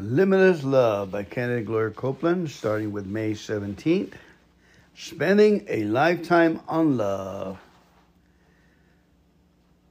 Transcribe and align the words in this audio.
Limitless 0.00 0.62
Love 0.62 1.10
by 1.10 1.24
Kennedy 1.24 1.64
Gloria 1.64 1.90
Copeland, 1.90 2.48
starting 2.52 2.92
with 2.92 3.04
May 3.04 3.32
17th. 3.32 4.12
Spending 4.94 5.66
a 5.68 5.82
lifetime 5.84 6.60
on 6.68 6.96
love. 6.96 7.58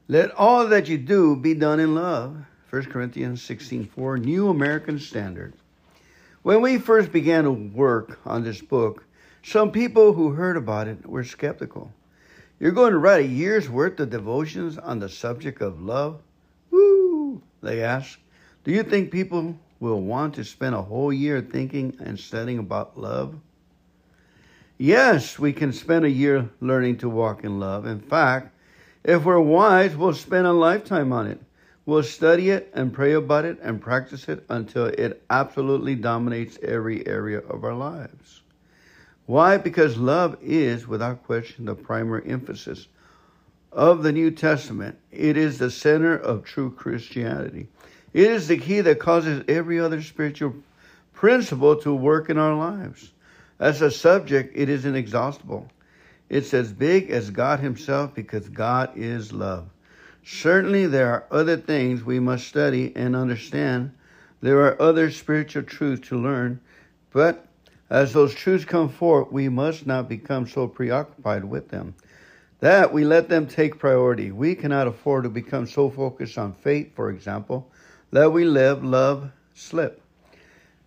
Let 0.08 0.32
all 0.32 0.66
that 0.70 0.88
you 0.88 0.98
do 0.98 1.36
be 1.36 1.54
done 1.54 1.82
in 1.82 1.94
love. 1.94 2.38
1 2.70 2.84
Corinthians 2.84 3.42
16:4, 3.42 4.18
New 4.18 4.48
American 4.48 4.98
Standard. 4.98 5.52
When 6.42 6.62
we 6.62 6.78
first 6.78 7.12
began 7.12 7.44
to 7.44 7.52
work 7.52 8.18
on 8.26 8.46
this 8.46 8.62
book, 8.62 9.04
some 9.44 9.74
people 9.74 10.14
who 10.14 10.30
heard 10.30 10.56
about 10.56 10.88
it 10.88 11.06
were 11.06 11.26
skeptical. 11.26 11.92
You're 12.62 12.72
going 12.72 12.94
to 12.94 12.98
write 12.98 13.26
a 13.26 13.28
year's 13.28 13.70
worth 13.70 14.00
of 14.00 14.10
devotions 14.10 14.78
on 14.78 15.00
the 15.00 15.10
subject 15.10 15.62
of 15.62 15.82
love? 15.82 16.22
Woo! 16.72 17.42
They 17.62 17.84
asked. 17.84 18.20
Do 18.64 18.72
you 18.72 18.84
think 18.84 19.12
people 19.12 19.58
will 19.80 20.02
want 20.02 20.36
to 20.36 20.44
spend 20.44 20.76
a 20.76 20.82
whole 20.82 21.12
year 21.12 21.42
thinking 21.42 21.98
and 22.00 22.20
studying 22.20 22.60
about 22.60 22.98
love? 22.98 23.36
Yes, 24.78 25.40
we 25.40 25.54
can 25.54 25.74
spend 25.74 26.06
a 26.06 26.10
year 26.10 26.50
learning 26.62 26.98
to 26.98 27.10
walk 27.10 27.44
in 27.44 27.60
love. 27.60 27.86
In 27.86 28.00
fact, 28.00 28.54
if 29.04 29.24
we're 29.24 29.40
wise, 29.40 29.96
we'll 29.96 30.14
spend 30.14 30.46
a 30.46 30.54
lifetime 30.54 31.12
on 31.12 31.28
it. 31.28 31.42
We'll 31.86 32.04
study 32.04 32.50
it 32.50 32.70
and 32.74 32.94
pray 32.94 33.14
about 33.14 33.46
it 33.46 33.60
and 33.62 33.82
practice 33.82 34.28
it 34.28 34.44
until 34.50 34.88
it 34.88 35.24
absolutely 35.30 35.96
dominates 35.96 36.60
every 36.62 37.08
area 37.08 37.40
of 37.40 37.64
our 37.64 37.74
lives. 37.74 38.42
Why? 39.26 39.58
Because 39.58 39.98
love 39.98 40.38
is, 40.42 40.88
without 40.88 41.24
question, 41.24 41.66
the 41.66 41.76
primary 41.76 42.30
emphasis 42.30 42.88
of 43.72 44.04
the 44.04 44.12
New 44.12 44.32
Testament. 44.32 44.98
It 45.12 45.38
is 45.38 45.58
the 45.58 45.72
center 45.72 46.16
of 46.18 46.44
true 46.44 46.72
Christianity. 46.72 47.68
It 48.14 48.32
is 48.32 48.48
the 48.48 48.58
key 48.58 48.82
that 48.82 49.00
causes 49.00 49.44
every 49.48 49.80
other 49.80 50.02
spiritual 50.02 50.56
principle 51.14 51.76
to 51.78 51.94
work 51.94 52.30
in 52.30 52.38
our 52.38 52.56
lives. 52.56 53.12
As 53.60 53.82
a 53.82 53.92
subject, 53.92 54.54
it 54.56 54.70
is 54.70 54.86
inexhaustible. 54.86 55.70
It's 56.30 56.54
as 56.54 56.72
big 56.72 57.10
as 57.10 57.30
God 57.30 57.60
Himself 57.60 58.14
because 58.14 58.50
God 58.50 58.92
is 58.96 59.34
love. 59.34 59.70
Certainly, 60.24 60.88
there 60.88 61.12
are 61.12 61.26
other 61.32 61.58
things 61.58 62.04
we 62.04 62.20
must 62.20 62.48
study 62.48 62.92
and 62.96 63.16
understand. 63.16 63.92
There 64.42 64.62
are 64.66 64.82
other 64.82 65.10
spiritual 65.10 65.64
truths 65.64 66.10
to 66.10 66.18
learn, 66.18 66.60
but 67.12 67.48
as 67.90 68.14
those 68.14 68.36
truths 68.36 68.66
come 68.66 68.90
forth, 68.90 69.32
we 69.32 69.48
must 69.50 69.88
not 69.88 70.10
become 70.10 70.48
so 70.48 70.68
preoccupied 70.68 71.46
with 71.46 71.70
them 71.70 71.96
that 72.60 72.92
we 72.92 73.06
let 73.06 73.30
them 73.30 73.48
take 73.48 73.80
priority. 73.80 74.32
We 74.32 74.56
cannot 74.56 74.88
afford 74.88 75.24
to 75.24 75.30
become 75.30 75.68
so 75.68 75.90
focused 75.90 76.38
on 76.38 76.54
faith, 76.54 76.96
for 76.96 77.10
example, 77.10 77.72
that 78.12 78.32
we 78.32 78.46
live, 78.46 78.84
love, 78.84 79.32
slip. 79.54 80.02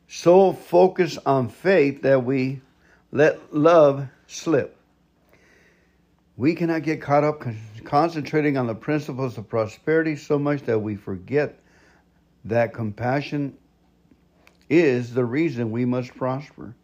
So 0.08 0.52
focus 0.52 1.18
on 1.24 1.48
faith 1.48 2.02
that 2.02 2.24
we 2.24 2.60
let 3.12 3.54
love 3.54 4.08
slip. 4.26 4.76
We 6.36 6.54
cannot 6.54 6.82
get 6.82 7.02
caught 7.02 7.24
up 7.24 7.42
concentrating 7.84 8.56
on 8.56 8.66
the 8.66 8.74
principles 8.74 9.36
of 9.36 9.48
prosperity 9.48 10.16
so 10.16 10.38
much 10.38 10.62
that 10.62 10.78
we 10.78 10.96
forget 10.96 11.58
that 12.44 12.72
compassion 12.72 13.56
is 14.68 15.12
the 15.12 15.24
reason 15.24 15.70
we 15.70 15.84
must 15.84 16.14
prosper. 16.16 16.74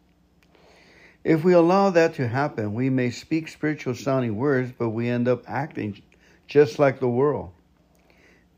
If 1.23 1.43
we 1.43 1.53
allow 1.53 1.89
that 1.89 2.13
to 2.15 2.27
happen, 2.27 2.73
we 2.73 2.89
may 2.89 3.09
speak 3.09 3.47
spiritual 3.47 3.95
sounding 3.95 4.35
words, 4.35 4.71
but 4.77 4.89
we 4.89 5.09
end 5.09 5.27
up 5.27 5.43
acting 5.47 6.01
just 6.47 6.79
like 6.79 6.99
the 6.99 7.09
world. 7.09 7.51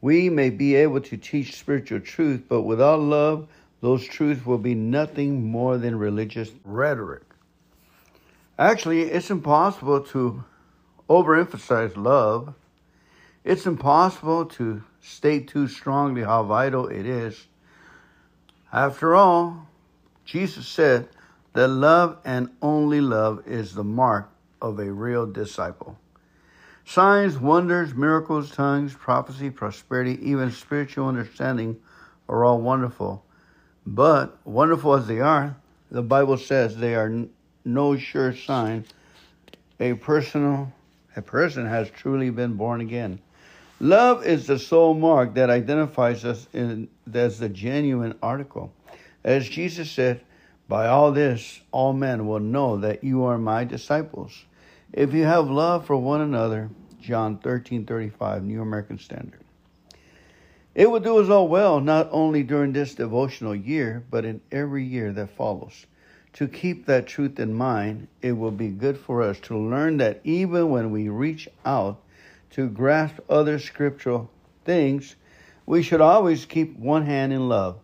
We 0.02 0.30
may 0.30 0.50
be 0.50 0.76
able 0.76 1.02
to 1.02 1.18
teach 1.18 1.58
spiritual 1.58 2.00
truth, 2.00 2.44
but 2.48 2.62
without 2.62 3.00
love, 3.02 3.48
those 3.82 4.06
truths 4.06 4.46
will 4.46 4.58
be 4.58 4.76
nothing 4.76 5.50
more 5.50 5.78
than 5.78 5.98
religious 5.98 6.52
rhetoric. 6.64 7.24
Actually, 8.58 9.04
it's 9.04 9.30
impossible 9.30 10.02
to 10.02 10.44
overemphasize 11.10 11.96
love. 11.96 12.54
It's 13.44 13.66
impossible 13.66 14.46
to 14.46 14.84
state 15.02 15.48
too 15.48 15.68
strongly 15.68 16.24
how 16.24 16.44
vital 16.44 16.88
it 16.88 17.06
is. 17.06 17.48
After 18.72 19.16
all, 19.16 19.68
Jesus 20.26 20.68
said 20.68 21.10
that 21.54 21.70
love 21.70 22.18
and 22.24 22.50
only 22.62 23.02
love 23.02 23.48
is 23.48 23.74
the 23.74 23.84
mark 23.84 24.30
of 24.62 24.80
a 24.80 24.92
real 24.92 25.26
disciple. 25.26 25.98
Signs, 26.90 27.38
wonders, 27.38 27.94
miracles, 27.94 28.50
tongues, 28.50 28.96
prophecy, 28.96 29.52
prosperity, 29.52 30.18
even 30.28 30.50
spiritual 30.50 31.08
understanding 31.08 31.78
are 32.28 32.44
all 32.44 32.60
wonderful. 32.60 33.24
But 33.86 34.40
wonderful 34.44 34.96
as 34.96 35.06
they 35.06 35.20
are, 35.20 35.56
the 35.92 36.02
Bible 36.02 36.36
says 36.36 36.76
they 36.76 36.96
are 36.96 37.28
no 37.64 37.96
sure 37.96 38.36
sign 38.36 38.86
a 39.80 39.94
personal 39.94 40.74
a 41.16 41.22
person 41.22 41.68
has 41.68 41.92
truly 41.92 42.32
been 42.32 42.56
born 42.56 42.82
again. 42.82 43.20
Love 43.80 44.26
is 44.26 44.48
the 44.48 44.58
sole 44.58 44.96
mark 44.96 45.36
that 45.36 45.52
identifies 45.52 46.26
us 46.26 46.48
in, 46.54 46.88
as 47.14 47.38
the 47.38 47.50
genuine 47.50 48.18
article. 48.24 48.74
As 49.24 49.48
Jesus 49.48 49.92
said, 49.92 50.22
by 50.68 50.88
all 50.88 51.12
this, 51.12 51.62
all 51.72 51.94
men 51.94 52.26
will 52.26 52.40
know 52.40 52.78
that 52.78 53.04
you 53.04 53.26
are 53.26 53.38
my 53.38 53.64
disciples 53.64 54.46
if 54.94 55.14
you 55.14 55.24
have 55.24 55.50
love 55.50 55.86
for 55.86 55.98
one 55.98 56.22
another, 56.22 56.70
John 57.02 57.38
13 57.38 57.86
35, 57.86 58.44
New 58.44 58.62
American 58.62 59.00
Standard. 59.00 59.42
It 60.76 60.90
will 60.90 61.00
do 61.00 61.18
us 61.18 61.30
all 61.30 61.48
well, 61.48 61.80
not 61.80 62.08
only 62.12 62.44
during 62.44 62.74
this 62.74 62.96
devotional 62.96 63.56
year, 63.56 64.04
but 64.10 64.26
in 64.26 64.42
every 64.52 64.84
year 64.84 65.12
that 65.14 65.36
follows. 65.36 65.86
To 66.34 66.48
keep 66.48 66.86
that 66.86 67.08
truth 67.08 67.40
in 67.40 67.54
mind, 67.54 68.08
it 68.22 68.34
will 68.34 68.52
be 68.52 68.70
good 68.70 68.98
for 68.98 69.22
us 69.22 69.40
to 69.42 69.58
learn 69.58 69.98
that 69.98 70.22
even 70.24 70.70
when 70.70 70.92
we 70.92 71.10
reach 71.10 71.50
out 71.66 72.00
to 72.52 72.70
grasp 72.70 73.16
other 73.30 73.60
scriptural 73.60 74.30
things, 74.64 75.16
we 75.66 75.82
should 75.82 76.02
always 76.02 76.46
keep 76.46 76.78
one 76.78 77.06
hand 77.06 77.34
in 77.34 77.50
love. 77.50 77.80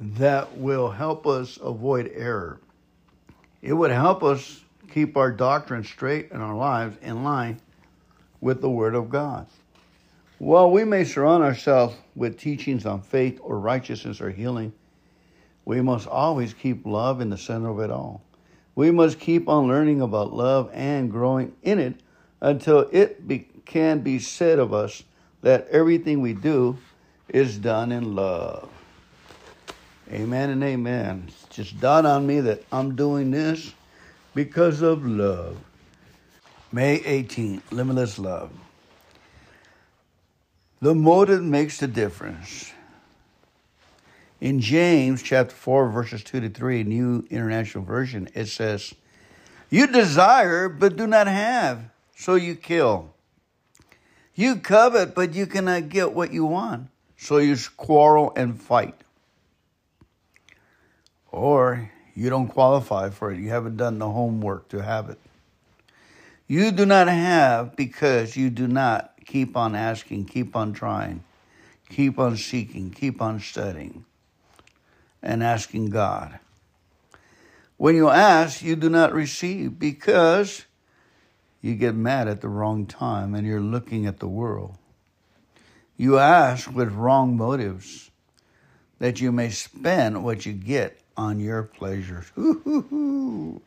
That 0.00 0.56
will 0.56 0.90
help 0.90 1.26
us 1.26 1.58
avoid 1.62 2.10
error. 2.14 2.60
It 3.62 3.72
would 3.72 3.90
help 3.90 4.22
us 4.22 4.64
keep 4.90 5.16
our 5.16 5.32
doctrine 5.32 5.84
straight 5.84 6.30
and 6.30 6.42
our 6.42 6.56
lives 6.56 6.96
in 7.02 7.24
line 7.24 7.60
with 8.40 8.60
the 8.60 8.70
Word 8.70 8.94
of 8.94 9.10
God. 9.10 9.46
While 10.38 10.70
we 10.70 10.84
may 10.84 11.04
surround 11.04 11.42
ourselves 11.42 11.96
with 12.14 12.38
teachings 12.38 12.84
on 12.84 13.00
faith 13.00 13.40
or 13.42 13.58
righteousness 13.58 14.20
or 14.20 14.30
healing, 14.30 14.72
we 15.64 15.80
must 15.80 16.06
always 16.06 16.52
keep 16.54 16.84
love 16.84 17.20
in 17.20 17.30
the 17.30 17.38
center 17.38 17.70
of 17.70 17.80
it 17.80 17.90
all. 17.90 18.22
We 18.74 18.90
must 18.90 19.18
keep 19.18 19.48
on 19.48 19.66
learning 19.66 20.02
about 20.02 20.34
love 20.34 20.70
and 20.74 21.10
growing 21.10 21.54
in 21.62 21.78
it 21.78 21.94
until 22.40 22.88
it 22.92 23.26
be, 23.26 23.48
can 23.64 24.00
be 24.00 24.18
said 24.18 24.58
of 24.58 24.74
us 24.74 25.02
that 25.42 25.66
everything 25.68 26.20
we 26.20 26.34
do 26.34 26.76
is 27.28 27.56
done 27.58 27.90
in 27.90 28.14
love. 28.14 28.68
Amen 30.12 30.50
and 30.50 30.62
amen. 30.62 31.30
Just 31.50 31.80
dawned 31.80 32.06
on 32.06 32.26
me 32.26 32.40
that 32.40 32.62
I'm 32.70 32.94
doing 32.94 33.30
this 33.30 33.72
because 34.34 34.82
of 34.82 35.04
love. 35.04 35.56
May 36.76 36.98
18th, 36.98 37.72
limitless 37.72 38.18
love. 38.18 38.50
The 40.82 40.94
motive 40.94 41.42
makes 41.42 41.78
the 41.78 41.88
difference. 41.88 42.70
In 44.42 44.60
James 44.60 45.22
chapter 45.22 45.54
4, 45.54 45.88
verses 45.88 46.22
2 46.22 46.40
to 46.42 46.50
3, 46.50 46.84
New 46.84 47.26
International 47.30 47.82
Version, 47.82 48.28
it 48.34 48.48
says, 48.48 48.94
You 49.70 49.86
desire, 49.86 50.68
but 50.68 50.96
do 50.96 51.06
not 51.06 51.28
have, 51.28 51.88
so 52.14 52.34
you 52.34 52.54
kill. 52.54 53.14
You 54.34 54.56
covet, 54.56 55.14
but 55.14 55.32
you 55.32 55.46
cannot 55.46 55.88
get 55.88 56.12
what 56.12 56.30
you 56.30 56.44
want, 56.44 56.90
so 57.16 57.38
you 57.38 57.56
quarrel 57.78 58.34
and 58.36 58.60
fight. 58.60 59.00
Or 61.32 61.90
you 62.14 62.28
don't 62.28 62.48
qualify 62.48 63.08
for 63.08 63.32
it. 63.32 63.40
You 63.40 63.48
haven't 63.48 63.78
done 63.78 63.98
the 63.98 64.10
homework 64.10 64.68
to 64.68 64.82
have 64.82 65.08
it. 65.08 65.18
You 66.48 66.70
do 66.70 66.86
not 66.86 67.08
have 67.08 67.74
because 67.74 68.36
you 68.36 68.50
do 68.50 68.68
not 68.68 69.14
keep 69.24 69.56
on 69.56 69.74
asking, 69.74 70.26
keep 70.26 70.54
on 70.54 70.72
trying, 70.72 71.24
keep 71.88 72.18
on 72.18 72.36
seeking, 72.36 72.90
keep 72.90 73.20
on 73.20 73.40
studying, 73.40 74.04
and 75.22 75.42
asking 75.42 75.90
God. 75.90 76.38
When 77.76 77.96
you 77.96 78.08
ask, 78.08 78.62
you 78.62 78.76
do 78.76 78.88
not 78.88 79.12
receive 79.12 79.78
because 79.78 80.64
you 81.60 81.74
get 81.74 81.96
mad 81.96 82.28
at 82.28 82.40
the 82.40 82.48
wrong 82.48 82.86
time 82.86 83.34
and 83.34 83.46
you're 83.46 83.60
looking 83.60 84.06
at 84.06 84.20
the 84.20 84.28
world. 84.28 84.76
You 85.96 86.18
ask 86.18 86.72
with 86.72 86.92
wrong 86.92 87.36
motives 87.36 88.10
that 88.98 89.20
you 89.20 89.32
may 89.32 89.50
spend 89.50 90.22
what 90.22 90.46
you 90.46 90.52
get 90.52 91.00
on 91.16 91.40
your 91.40 91.64
pleasures. 91.64 92.30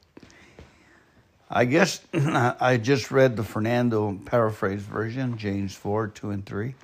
I 1.50 1.66
guess 1.66 2.02
I 2.14 2.78
just 2.78 3.12
read 3.12 3.36
the 3.36 3.44
Fernando 3.44 4.20
paraphrase 4.26 4.82
version, 4.82 5.38
James 5.38 5.74
4 5.76 6.10
2 6.10 6.30
and 6.32 6.46
3. 6.46 6.76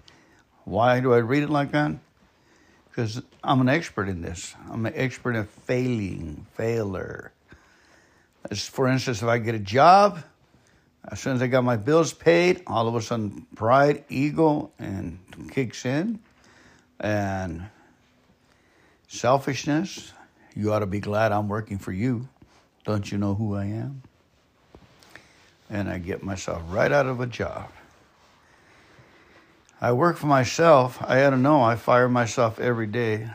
Why 0.64 1.00
do 1.00 1.14
I 1.14 1.18
read 1.18 1.44
it 1.44 1.50
like 1.50 1.72
that? 1.72 1.96
because 2.96 3.22
I'm 3.44 3.60
an 3.60 3.68
expert 3.68 4.08
in 4.08 4.22
this. 4.22 4.56
I'm 4.72 4.86
an 4.86 4.94
expert 4.96 5.36
in 5.36 5.44
failing, 5.44 6.46
failure. 6.54 7.34
As 8.50 8.66
for 8.66 8.88
instance, 8.88 9.22
if 9.22 9.28
I 9.28 9.38
get 9.38 9.54
a 9.54 9.60
job, 9.60 10.24
as 11.12 11.20
soon 11.20 11.36
as 11.36 11.42
I 11.42 11.48
got 11.48 11.66
my 11.66 11.76
bills 11.76 12.14
paid, 12.14 12.64
all 12.68 12.88
of 12.88 12.96
a 12.96 13.02
sudden 13.02 13.48
pride, 13.54 14.06
ego, 14.08 14.72
and 14.80 15.20
kicks 15.52 15.86
in, 15.86 16.20
and 17.02 17.66
selfishness. 19.10 20.14
You 20.56 20.72
ought 20.72 20.80
to 20.80 20.86
be 20.86 21.02
glad 21.02 21.34
I'm 21.34 21.50
working 21.50 21.80
for 21.80 21.92
you. 21.92 22.30
Don't 22.86 23.12
you 23.12 23.18
know 23.18 23.36
who 23.36 23.56
I 23.56 23.66
am? 23.66 24.04
And 25.70 25.90
I 25.90 25.98
get 25.98 26.24
myself 26.24 26.62
right 26.70 26.92
out 26.92 27.08
of 27.08 27.20
a 27.20 27.26
job. 27.26 27.70
I 29.82 29.92
work 29.92 30.18
for 30.18 30.28
myself. 30.28 31.02
I 31.02 31.20
to 31.30 31.38
know 31.38 31.62
I 31.62 31.76
fire 31.76 32.08
myself 32.08 32.60
every 32.60 32.88
day. 32.88 33.30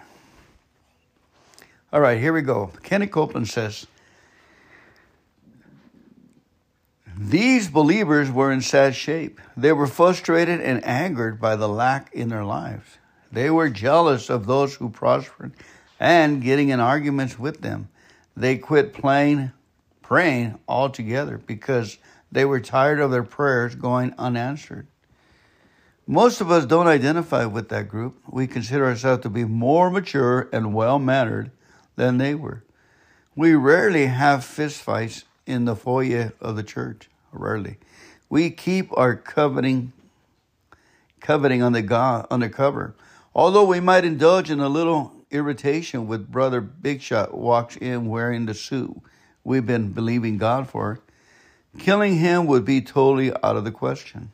All 1.92 2.00
right, 2.00 2.18
here 2.18 2.32
we 2.32 2.42
go. 2.42 2.72
Kenny 2.82 3.06
Copeland 3.06 3.48
says, 3.48 3.86
These 7.18 7.68
believers 7.68 8.30
were 8.30 8.50
in 8.50 8.62
sad 8.62 8.94
shape. 8.94 9.40
They 9.56 9.72
were 9.72 9.86
frustrated 9.86 10.60
and 10.60 10.82
angered 10.84 11.40
by 11.40 11.56
the 11.56 11.68
lack 11.68 12.12
in 12.14 12.30
their 12.30 12.44
lives. 12.44 12.98
They 13.30 13.50
were 13.50 13.68
jealous 13.68 14.30
of 14.30 14.46
those 14.46 14.74
who 14.74 14.88
prospered 14.88 15.52
and 16.00 16.42
getting 16.42 16.70
in 16.70 16.80
arguments 16.80 17.38
with 17.38 17.60
them. 17.60 17.88
They 18.36 18.56
quit 18.56 18.94
playing, 18.94 19.52
praying 20.00 20.58
altogether 20.66 21.38
because 21.38 21.98
they 22.32 22.44
were 22.44 22.60
tired 22.60 23.00
of 23.00 23.10
their 23.10 23.22
prayers 23.22 23.74
going 23.74 24.14
unanswered. 24.18 24.86
Most 26.06 26.40
of 26.40 26.50
us 26.50 26.66
don't 26.66 26.86
identify 26.86 27.44
with 27.44 27.68
that 27.68 27.88
group. 27.88 28.20
We 28.28 28.46
consider 28.46 28.86
ourselves 28.86 29.22
to 29.22 29.30
be 29.30 29.44
more 29.44 29.90
mature 29.90 30.48
and 30.52 30.74
well 30.74 30.98
mannered 30.98 31.50
than 31.96 32.18
they 32.18 32.34
were. 32.34 32.64
We 33.36 33.54
rarely 33.54 34.06
have 34.06 34.40
fistfights 34.40 35.24
in 35.46 35.64
the 35.64 35.76
foyer 35.76 36.32
of 36.40 36.56
the 36.56 36.62
church. 36.62 37.08
Rarely. 37.32 37.78
We 38.28 38.50
keep 38.50 38.96
our 38.96 39.14
coveting 39.14 39.92
coveting 41.20 41.60
the 41.72 41.82
God 41.82 42.26
undercover. 42.30 42.94
Although 43.34 43.66
we 43.66 43.78
might 43.78 44.04
indulge 44.04 44.50
in 44.50 44.58
a 44.58 44.68
little 44.68 45.12
irritation 45.30 46.08
with 46.08 46.30
brother 46.30 46.60
Big 46.60 47.00
Shot 47.00 47.34
walks 47.34 47.76
in 47.76 48.08
wearing 48.08 48.46
the 48.46 48.54
suit 48.54 48.96
we've 49.44 49.66
been 49.66 49.92
believing 49.92 50.38
God 50.38 50.68
for, 50.68 51.00
killing 51.78 52.16
him 52.16 52.46
would 52.46 52.64
be 52.64 52.80
totally 52.80 53.32
out 53.42 53.56
of 53.56 53.64
the 53.64 53.70
question. 53.70 54.32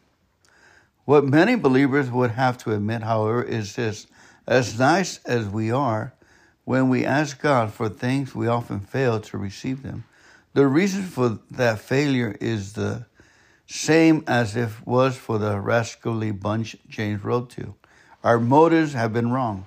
What 1.04 1.24
many 1.24 1.54
believers 1.54 2.10
would 2.10 2.32
have 2.32 2.58
to 2.58 2.72
admit, 2.72 3.02
however, 3.02 3.42
is 3.42 3.76
this 3.76 4.06
as 4.46 4.78
nice 4.78 5.18
as 5.24 5.48
we 5.48 5.70
are, 5.70 6.12
when 6.64 6.88
we 6.88 7.04
ask 7.04 7.40
God 7.40 7.72
for 7.72 7.88
things, 7.88 8.34
we 8.34 8.48
often 8.48 8.80
fail 8.80 9.20
to 9.20 9.38
receive 9.38 9.82
them. 9.82 10.04
The 10.54 10.66
reason 10.66 11.02
for 11.04 11.38
that 11.50 11.78
failure 11.78 12.36
is 12.40 12.72
the 12.72 13.06
same 13.66 14.24
as 14.26 14.56
if 14.56 14.84
was 14.86 15.16
for 15.16 15.38
the 15.38 15.60
rascally 15.60 16.30
bunch 16.30 16.76
James 16.88 17.22
wrote 17.22 17.50
to. 17.50 17.74
Our 18.24 18.40
motives 18.40 18.94
have 18.94 19.12
been 19.12 19.30
wrong. 19.30 19.66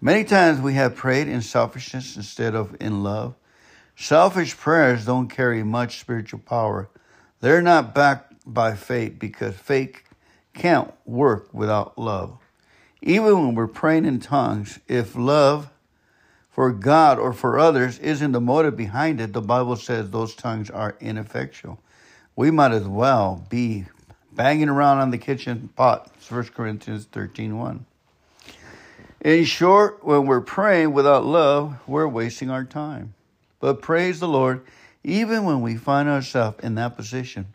Many 0.00 0.24
times 0.24 0.60
we 0.60 0.74
have 0.74 0.96
prayed 0.96 1.28
in 1.28 1.42
selfishness 1.42 2.16
instead 2.16 2.54
of 2.54 2.76
in 2.80 3.02
love. 3.02 3.34
Selfish 4.00 4.56
prayers 4.56 5.06
don't 5.06 5.26
carry 5.26 5.64
much 5.64 5.98
spiritual 5.98 6.38
power. 6.38 6.88
They're 7.40 7.60
not 7.60 7.96
backed 7.96 8.32
by 8.46 8.76
faith 8.76 9.18
because 9.18 9.56
faith 9.56 10.00
can't 10.54 10.94
work 11.04 11.52
without 11.52 11.98
love. 11.98 12.38
Even 13.02 13.44
when 13.44 13.54
we're 13.56 13.66
praying 13.66 14.04
in 14.04 14.20
tongues, 14.20 14.78
if 14.86 15.16
love 15.16 15.72
for 16.48 16.70
God 16.70 17.18
or 17.18 17.32
for 17.32 17.58
others 17.58 17.98
isn't 17.98 18.30
the 18.30 18.40
motive 18.40 18.76
behind 18.76 19.20
it, 19.20 19.32
the 19.32 19.42
Bible 19.42 19.74
says 19.74 20.10
those 20.10 20.36
tongues 20.36 20.70
are 20.70 20.96
ineffectual. 21.00 21.80
We 22.36 22.52
might 22.52 22.70
as 22.70 22.86
well 22.86 23.44
be 23.50 23.86
banging 24.32 24.68
around 24.68 24.98
on 24.98 25.10
the 25.10 25.18
kitchen 25.18 25.70
pot. 25.74 26.08
1 26.28 26.44
Corinthians 26.54 27.06
13 27.10 27.58
1. 27.58 27.84
In 29.22 29.44
short, 29.44 30.04
when 30.04 30.26
we're 30.26 30.40
praying 30.40 30.92
without 30.92 31.26
love, 31.26 31.80
we're 31.88 32.06
wasting 32.06 32.48
our 32.48 32.62
time. 32.62 33.14
But 33.60 33.82
praise 33.82 34.20
the 34.20 34.28
Lord, 34.28 34.64
even 35.02 35.44
when 35.44 35.60
we 35.60 35.76
find 35.76 36.08
ourselves 36.08 36.58
in 36.62 36.74
that 36.76 36.96
position, 36.96 37.46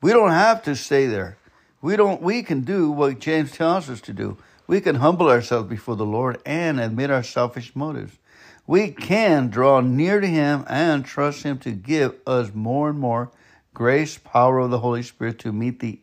we 0.00 0.12
don't 0.12 0.30
have 0.30 0.62
to 0.64 0.74
stay 0.74 1.06
there. 1.06 1.36
We 1.80 1.96
don't 1.96 2.22
we 2.22 2.42
can 2.42 2.62
do 2.62 2.90
what 2.90 3.18
James 3.18 3.52
tells 3.52 3.90
us 3.90 4.00
to 4.02 4.12
do. 4.12 4.38
We 4.66 4.80
can 4.80 4.96
humble 4.96 5.28
ourselves 5.28 5.68
before 5.68 5.96
the 5.96 6.06
Lord 6.06 6.40
and 6.46 6.80
admit 6.80 7.10
our 7.10 7.22
selfish 7.22 7.74
motives 7.74 8.18
we 8.66 8.90
can 8.90 9.48
draw 9.48 9.80
near 9.80 10.20
to 10.20 10.26
Him 10.26 10.64
and 10.68 11.04
trust 11.04 11.42
Him 11.42 11.58
to 11.58 11.72
give 11.72 12.14
us 12.26 12.52
more 12.54 12.90
and 12.90 12.98
more 12.98 13.30
grace, 13.74 14.18
power 14.18 14.58
of 14.60 14.70
the 14.70 14.78
Holy 14.78 15.02
Spirit 15.02 15.38
to 15.40 15.52
meet 15.52 15.80
the 15.80 15.98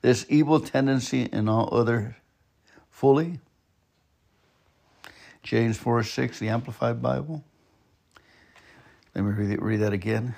this 0.00 0.24
evil 0.28 0.60
tendency 0.60 1.28
and 1.32 1.50
all 1.50 1.68
other 1.72 2.16
fully. 2.88 3.40
James 5.42 5.76
4 5.76 6.04
6, 6.04 6.38
the 6.38 6.48
Amplified 6.48 7.02
Bible. 7.02 7.42
Let 9.18 9.24
me 9.24 9.32
read, 9.32 9.60
read 9.60 9.80
that 9.80 9.92
again. 9.92 10.36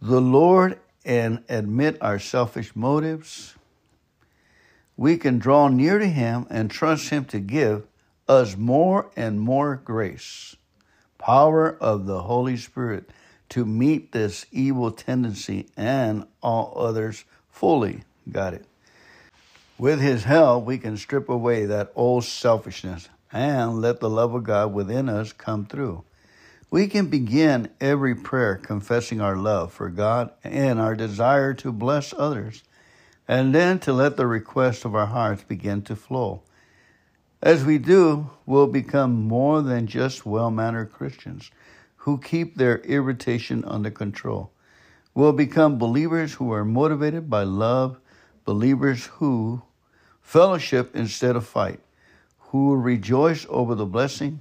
The 0.00 0.18
Lord 0.18 0.78
and 1.04 1.44
admit 1.46 1.98
our 2.00 2.18
selfish 2.18 2.74
motives. 2.74 3.54
We 4.96 5.18
can 5.18 5.38
draw 5.38 5.68
near 5.68 5.98
to 5.98 6.06
Him 6.06 6.46
and 6.48 6.70
trust 6.70 7.10
Him 7.10 7.26
to 7.26 7.38
give 7.38 7.86
us 8.26 8.56
more 8.56 9.10
and 9.14 9.38
more 9.38 9.76
grace, 9.76 10.56
power 11.18 11.76
of 11.82 12.06
the 12.06 12.22
Holy 12.22 12.56
Spirit 12.56 13.10
to 13.50 13.66
meet 13.66 14.12
this 14.12 14.46
evil 14.50 14.90
tendency 14.90 15.66
and 15.76 16.26
all 16.42 16.72
others 16.78 17.26
fully. 17.50 18.04
Got 18.30 18.54
it. 18.54 18.64
With 19.76 20.00
His 20.00 20.24
help, 20.24 20.64
we 20.64 20.78
can 20.78 20.96
strip 20.96 21.28
away 21.28 21.66
that 21.66 21.92
old 21.94 22.24
selfishness 22.24 23.10
and 23.30 23.82
let 23.82 24.00
the 24.00 24.08
love 24.08 24.32
of 24.32 24.44
God 24.44 24.72
within 24.72 25.10
us 25.10 25.34
come 25.34 25.66
through. 25.66 26.04
We 26.72 26.86
can 26.88 27.08
begin 27.08 27.68
every 27.82 28.14
prayer 28.14 28.56
confessing 28.56 29.20
our 29.20 29.36
love 29.36 29.74
for 29.74 29.90
God 29.90 30.30
and 30.42 30.80
our 30.80 30.94
desire 30.94 31.52
to 31.52 31.70
bless 31.70 32.14
others, 32.16 32.62
and 33.28 33.54
then 33.54 33.78
to 33.80 33.92
let 33.92 34.16
the 34.16 34.26
requests 34.26 34.86
of 34.86 34.94
our 34.94 35.04
hearts 35.04 35.42
begin 35.42 35.82
to 35.82 35.94
flow. 35.94 36.40
As 37.42 37.62
we 37.62 37.76
do, 37.76 38.30
we'll 38.46 38.68
become 38.68 39.28
more 39.28 39.60
than 39.60 39.86
just 39.86 40.24
well 40.24 40.50
mannered 40.50 40.92
Christians 40.92 41.50
who 41.96 42.16
keep 42.16 42.56
their 42.56 42.78
irritation 42.78 43.66
under 43.66 43.90
control. 43.90 44.50
We'll 45.12 45.34
become 45.34 45.76
believers 45.76 46.32
who 46.32 46.50
are 46.54 46.64
motivated 46.64 47.28
by 47.28 47.42
love, 47.42 48.00
believers 48.46 49.04
who 49.18 49.60
fellowship 50.22 50.96
instead 50.96 51.36
of 51.36 51.46
fight, 51.46 51.80
who 52.38 52.76
rejoice 52.76 53.44
over 53.50 53.74
the 53.74 53.84
blessing, 53.84 54.40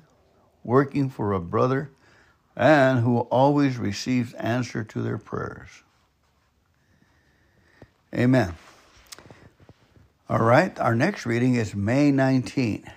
working 0.63 1.09
for 1.09 1.33
a 1.33 1.41
brother, 1.41 1.91
and 2.55 2.99
who 2.99 3.19
always 3.19 3.77
receives 3.77 4.33
answer 4.33 4.83
to 4.83 5.01
their 5.01 5.17
prayers. 5.17 5.69
Amen. 8.13 8.55
All 10.29 10.39
right, 10.39 10.77
our 10.79 10.95
next 10.95 11.25
reading 11.25 11.55
is 11.55 11.75
May 11.75 12.11
19. 12.11 12.89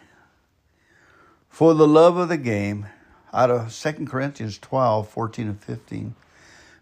For 1.49 1.75
the 1.75 1.87
love 1.87 2.17
of 2.17 2.29
the 2.29 2.37
game, 2.37 2.87
out 3.33 3.51
of 3.51 3.73
2 3.73 4.07
Corinthians 4.07 4.59
12, 4.59 5.09
14 5.09 5.49
and 5.49 5.61
15. 5.61 6.15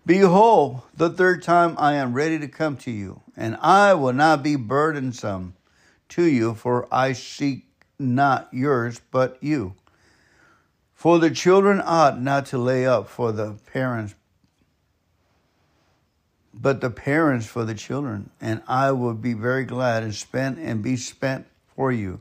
Behold, 0.05 0.83
the 0.95 1.09
third 1.09 1.43
time 1.43 1.75
I 1.79 1.95
am 1.95 2.13
ready 2.13 2.39
to 2.39 2.49
come 2.49 2.77
to 2.79 2.91
you, 2.91 3.23
and 3.37 3.57
I 3.61 3.95
will 3.95 4.13
not 4.13 4.43
be 4.43 4.57
burdensome 4.57 5.55
to 6.11 6.25
you, 6.25 6.55
for 6.55 6.87
I 6.93 7.13
seek 7.13 7.67
not 7.99 8.49
yours, 8.53 9.01
but 9.11 9.39
you. 9.41 9.75
For 11.03 11.19
the 11.19 11.33
children 11.33 11.83
ought 11.85 12.21
not 12.21 12.47
to 12.47 12.59
lay 12.59 12.87
up 12.87 13.09
for 13.09 13.33
the 13.33 13.55
parents, 13.73 14.15
but 16.55 16.81
the 16.81 16.91
parents 16.91 17.45
for 17.45 17.65
the 17.65 17.75
children, 17.75 18.31
and 18.41 18.63
I 18.69 18.93
will 18.93 19.15
be 19.15 19.33
very 19.33 19.65
glad 19.65 20.05
and 20.05 20.15
spend 20.15 20.61
and 20.61 20.81
be 20.81 20.97
spent 20.97 21.47
for 21.75 21.91
you. 21.91 22.21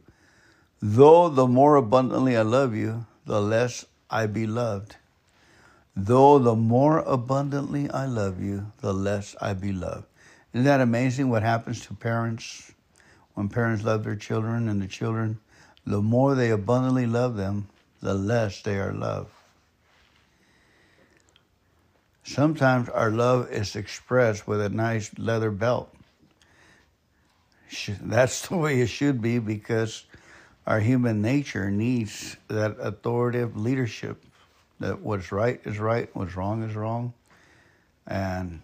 Though 0.81 1.29
the 1.29 1.45
more 1.45 1.75
abundantly 1.75 2.35
I 2.35 2.41
love 2.41 2.73
you, 2.73 3.05
the 3.27 3.39
less 3.39 3.85
I 4.09 4.25
be 4.25 4.47
loved. 4.47 4.95
Though 5.95 6.39
the 6.39 6.55
more 6.55 7.03
abundantly 7.05 7.87
I 7.91 8.07
love 8.07 8.41
you, 8.41 8.71
the 8.79 8.95
less 8.95 9.35
I 9.39 9.53
be 9.53 9.71
loved. 9.71 10.05
Isn't 10.53 10.65
that 10.65 10.81
amazing 10.81 11.29
what 11.29 11.43
happens 11.43 11.85
to 11.85 11.93
parents 11.93 12.71
when 13.35 13.47
parents 13.47 13.83
love 13.83 14.05
their 14.05 14.15
children 14.15 14.67
and 14.67 14.81
the 14.81 14.87
children, 14.87 15.39
the 15.85 16.01
more 16.01 16.33
they 16.33 16.49
abundantly 16.49 17.05
love 17.05 17.35
them, 17.35 17.67
the 18.01 18.13
less 18.13 18.61
they 18.61 18.77
are 18.77 18.93
loved. 18.93 19.31
Sometimes 22.23 22.89
our 22.89 23.11
love 23.11 23.51
is 23.51 23.75
expressed 23.75 24.47
with 24.47 24.61
a 24.61 24.69
nice 24.69 25.11
leather 25.17 25.51
belt. 25.51 25.93
That's 28.01 28.47
the 28.47 28.57
way 28.57 28.81
it 28.81 28.87
should 28.87 29.21
be 29.21 29.39
because 29.39 30.05
Our 30.67 30.79
human 30.79 31.21
nature 31.21 31.71
needs 31.71 32.37
that 32.47 32.77
authoritative 32.79 33.57
leadership 33.57 34.23
that 34.79 34.99
what's 35.01 35.31
right 35.31 35.59
is 35.65 35.79
right, 35.79 36.09
what's 36.13 36.35
wrong 36.35 36.63
is 36.63 36.75
wrong, 36.75 37.13
and 38.05 38.61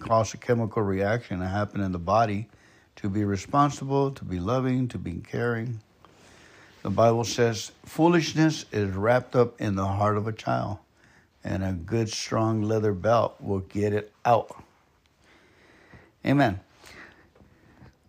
cause 0.00 0.34
a 0.34 0.36
chemical 0.36 0.82
reaction 0.82 1.40
to 1.40 1.46
happen 1.46 1.80
in 1.80 1.92
the 1.92 1.98
body 1.98 2.48
to 2.96 3.08
be 3.08 3.24
responsible, 3.24 4.10
to 4.12 4.24
be 4.24 4.40
loving, 4.40 4.88
to 4.88 4.98
be 4.98 5.12
caring. 5.14 5.80
The 6.86 6.92
Bible 6.92 7.24
says 7.24 7.72
foolishness 7.84 8.64
is 8.70 8.94
wrapped 8.94 9.34
up 9.34 9.60
in 9.60 9.74
the 9.74 9.84
heart 9.84 10.16
of 10.16 10.28
a 10.28 10.32
child, 10.32 10.78
and 11.42 11.64
a 11.64 11.72
good 11.72 12.08
strong 12.08 12.62
leather 12.62 12.92
belt 12.92 13.34
will 13.40 13.58
get 13.58 13.92
it 13.92 14.12
out. 14.24 14.62
Amen. 16.24 16.60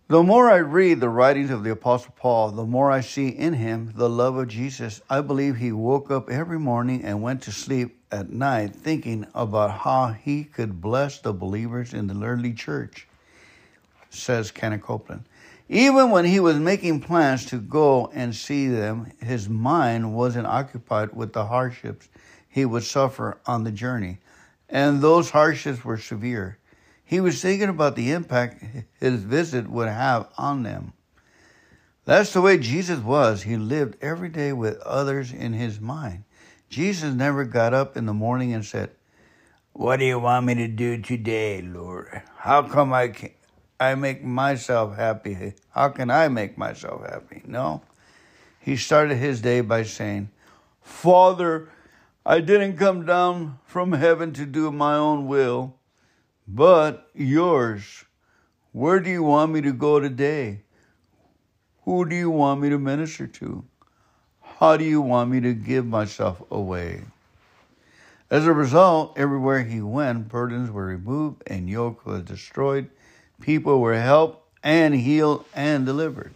The 0.06 0.22
more 0.22 0.48
I 0.48 0.58
read 0.58 1.00
the 1.00 1.08
writings 1.08 1.50
of 1.50 1.64
the 1.64 1.72
Apostle 1.72 2.14
Paul, 2.16 2.52
the 2.52 2.64
more 2.64 2.88
I 2.88 3.00
see 3.00 3.26
in 3.26 3.54
him 3.54 3.94
the 3.96 4.08
love 4.08 4.36
of 4.36 4.46
Jesus. 4.46 5.02
I 5.10 5.22
believe 5.22 5.56
he 5.56 5.72
woke 5.72 6.12
up 6.12 6.30
every 6.30 6.60
morning 6.60 7.02
and 7.02 7.20
went 7.20 7.42
to 7.42 7.50
sleep 7.50 8.00
at 8.12 8.30
night 8.30 8.76
thinking 8.76 9.26
about 9.34 9.72
how 9.72 10.12
he 10.12 10.44
could 10.44 10.80
bless 10.80 11.18
the 11.18 11.32
believers 11.32 11.92
in 11.92 12.06
the 12.06 12.24
early 12.24 12.52
church, 12.52 13.08
says 14.08 14.52
Kenneth 14.52 14.82
Copeland. 14.82 15.24
Even 15.68 16.10
when 16.10 16.24
he 16.24 16.40
was 16.40 16.58
making 16.58 17.00
plans 17.00 17.44
to 17.46 17.58
go 17.58 18.10
and 18.14 18.34
see 18.34 18.68
them, 18.68 19.12
his 19.20 19.48
mind 19.48 20.14
wasn't 20.14 20.46
occupied 20.46 21.12
with 21.12 21.34
the 21.34 21.46
hardships 21.46 22.08
he 22.48 22.64
would 22.64 22.84
suffer 22.84 23.38
on 23.46 23.64
the 23.64 23.70
journey, 23.70 24.18
and 24.68 25.02
those 25.02 25.30
hardships 25.30 25.84
were 25.84 25.98
severe. 25.98 26.58
He 27.04 27.20
was 27.20 27.42
thinking 27.42 27.68
about 27.68 27.96
the 27.96 28.12
impact 28.12 28.64
his 28.98 29.22
visit 29.22 29.68
would 29.68 29.88
have 29.88 30.28
on 30.38 30.62
them. 30.62 30.94
That's 32.06 32.32
the 32.32 32.40
way 32.40 32.56
Jesus 32.56 33.00
was. 33.00 33.42
He 33.42 33.58
lived 33.58 33.96
every 34.00 34.30
day 34.30 34.54
with 34.54 34.78
others 34.80 35.32
in 35.32 35.52
his 35.52 35.78
mind. 35.78 36.24
Jesus 36.70 37.14
never 37.14 37.44
got 37.44 37.74
up 37.74 37.96
in 37.96 38.06
the 38.06 38.14
morning 38.14 38.54
and 38.54 38.64
said, 38.64 38.90
What 39.74 39.98
do 39.98 40.06
you 40.06 40.18
want 40.18 40.46
me 40.46 40.54
to 40.54 40.68
do 40.68 41.00
today, 41.02 41.60
Lord? 41.60 42.22
How 42.38 42.62
come 42.62 42.94
I 42.94 43.08
can 43.08 43.30
I 43.80 43.94
make 43.94 44.24
myself 44.24 44.96
happy? 44.96 45.54
How 45.70 45.88
can 45.90 46.10
I 46.10 46.28
make 46.28 46.58
myself 46.58 47.08
happy? 47.08 47.42
No. 47.46 47.82
He 48.60 48.76
started 48.76 49.16
his 49.16 49.40
day 49.40 49.60
by 49.60 49.84
saying, 49.84 50.30
Father, 50.82 51.68
I 52.26 52.40
didn't 52.40 52.76
come 52.76 53.06
down 53.06 53.58
from 53.64 53.92
heaven 53.92 54.32
to 54.34 54.44
do 54.44 54.70
my 54.70 54.94
own 54.94 55.26
will 55.26 55.78
but 56.48 57.10
yours. 57.14 58.04
Where 58.72 59.00
do 59.00 59.10
you 59.10 59.22
want 59.22 59.52
me 59.52 59.60
to 59.60 59.72
go 59.72 60.00
today? 60.00 60.62
Who 61.84 62.06
do 62.06 62.16
you 62.16 62.30
want 62.30 62.60
me 62.60 62.70
to 62.70 62.78
minister 62.78 63.26
to? 63.26 63.64
How 64.40 64.76
do 64.76 64.84
you 64.84 65.00
want 65.00 65.30
me 65.30 65.40
to 65.40 65.52
give 65.52 65.86
myself 65.86 66.42
away? 66.50 67.02
As 68.30 68.46
a 68.46 68.52
result, 68.52 69.18
everywhere 69.18 69.62
he 69.62 69.80
went, 69.80 70.28
burdens 70.28 70.70
were 70.70 70.86
removed 70.86 71.42
and 71.46 71.68
yoke 71.68 72.04
was 72.04 72.22
destroyed. 72.22 72.90
People 73.40 73.80
were 73.80 73.98
helped 73.98 74.44
and 74.62 74.94
healed 74.94 75.44
and 75.54 75.86
delivered. 75.86 76.32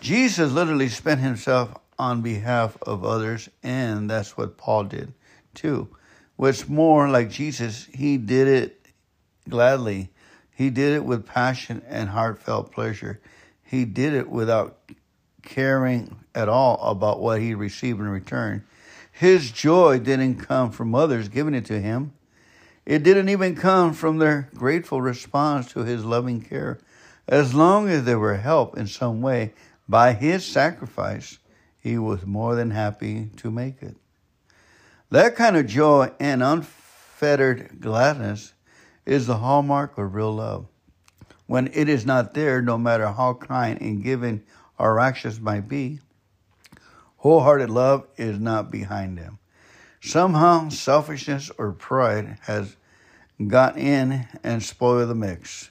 Jesus 0.00 0.52
literally 0.52 0.88
spent 0.88 1.20
himself 1.20 1.74
on 1.98 2.22
behalf 2.22 2.76
of 2.82 3.04
others, 3.04 3.50
and 3.62 4.08
that's 4.08 4.36
what 4.36 4.56
Paul 4.56 4.84
did 4.84 5.12
too. 5.54 5.88
What's 6.36 6.68
more, 6.68 7.08
like 7.08 7.30
Jesus, 7.30 7.86
he 7.92 8.16
did 8.16 8.48
it 8.48 8.86
gladly. 9.48 10.10
He 10.50 10.70
did 10.70 10.94
it 10.94 11.04
with 11.04 11.26
passion 11.26 11.82
and 11.86 12.08
heartfelt 12.08 12.72
pleasure. 12.72 13.20
He 13.62 13.84
did 13.84 14.14
it 14.14 14.28
without 14.30 14.78
caring 15.42 16.16
at 16.34 16.48
all 16.48 16.80
about 16.82 17.20
what 17.20 17.40
he 17.40 17.54
received 17.54 18.00
in 18.00 18.08
return. 18.08 18.64
His 19.12 19.50
joy 19.50 19.98
didn't 19.98 20.36
come 20.36 20.70
from 20.70 20.94
others 20.94 21.28
giving 21.28 21.54
it 21.54 21.66
to 21.66 21.80
him. 21.80 22.12
It 22.90 23.04
didn't 23.04 23.28
even 23.28 23.54
come 23.54 23.92
from 23.92 24.18
their 24.18 24.50
grateful 24.52 25.00
response 25.00 25.70
to 25.74 25.84
his 25.84 26.04
loving 26.04 26.40
care. 26.40 26.80
As 27.28 27.54
long 27.54 27.88
as 27.88 28.02
they 28.02 28.16
were 28.16 28.38
helped 28.38 28.76
in 28.76 28.88
some 28.88 29.22
way 29.22 29.52
by 29.88 30.12
his 30.12 30.44
sacrifice, 30.44 31.38
he 31.78 31.98
was 31.98 32.26
more 32.26 32.56
than 32.56 32.72
happy 32.72 33.30
to 33.36 33.48
make 33.52 33.80
it. 33.80 33.96
That 35.08 35.36
kind 35.36 35.56
of 35.56 35.68
joy 35.68 36.10
and 36.18 36.42
unfettered 36.42 37.80
gladness 37.80 38.54
is 39.06 39.28
the 39.28 39.36
hallmark 39.36 39.96
of 39.96 40.12
real 40.16 40.34
love. 40.34 40.66
When 41.46 41.68
it 41.72 41.88
is 41.88 42.04
not 42.04 42.34
there, 42.34 42.60
no 42.60 42.76
matter 42.76 43.06
how 43.06 43.34
kind 43.34 43.80
and 43.80 44.02
giving 44.02 44.42
our 44.80 44.98
actions 44.98 45.40
might 45.40 45.68
be, 45.68 46.00
wholehearted 47.18 47.70
love 47.70 48.08
is 48.16 48.40
not 48.40 48.72
behind 48.72 49.16
them. 49.16 49.38
Somehow, 50.00 50.70
selfishness 50.70 51.52
or 51.56 51.70
pride 51.70 52.38
has 52.42 52.74
got 53.46 53.78
in 53.78 54.26
and 54.42 54.62
spoiled 54.62 55.08
the 55.08 55.14
mix. 55.14 55.70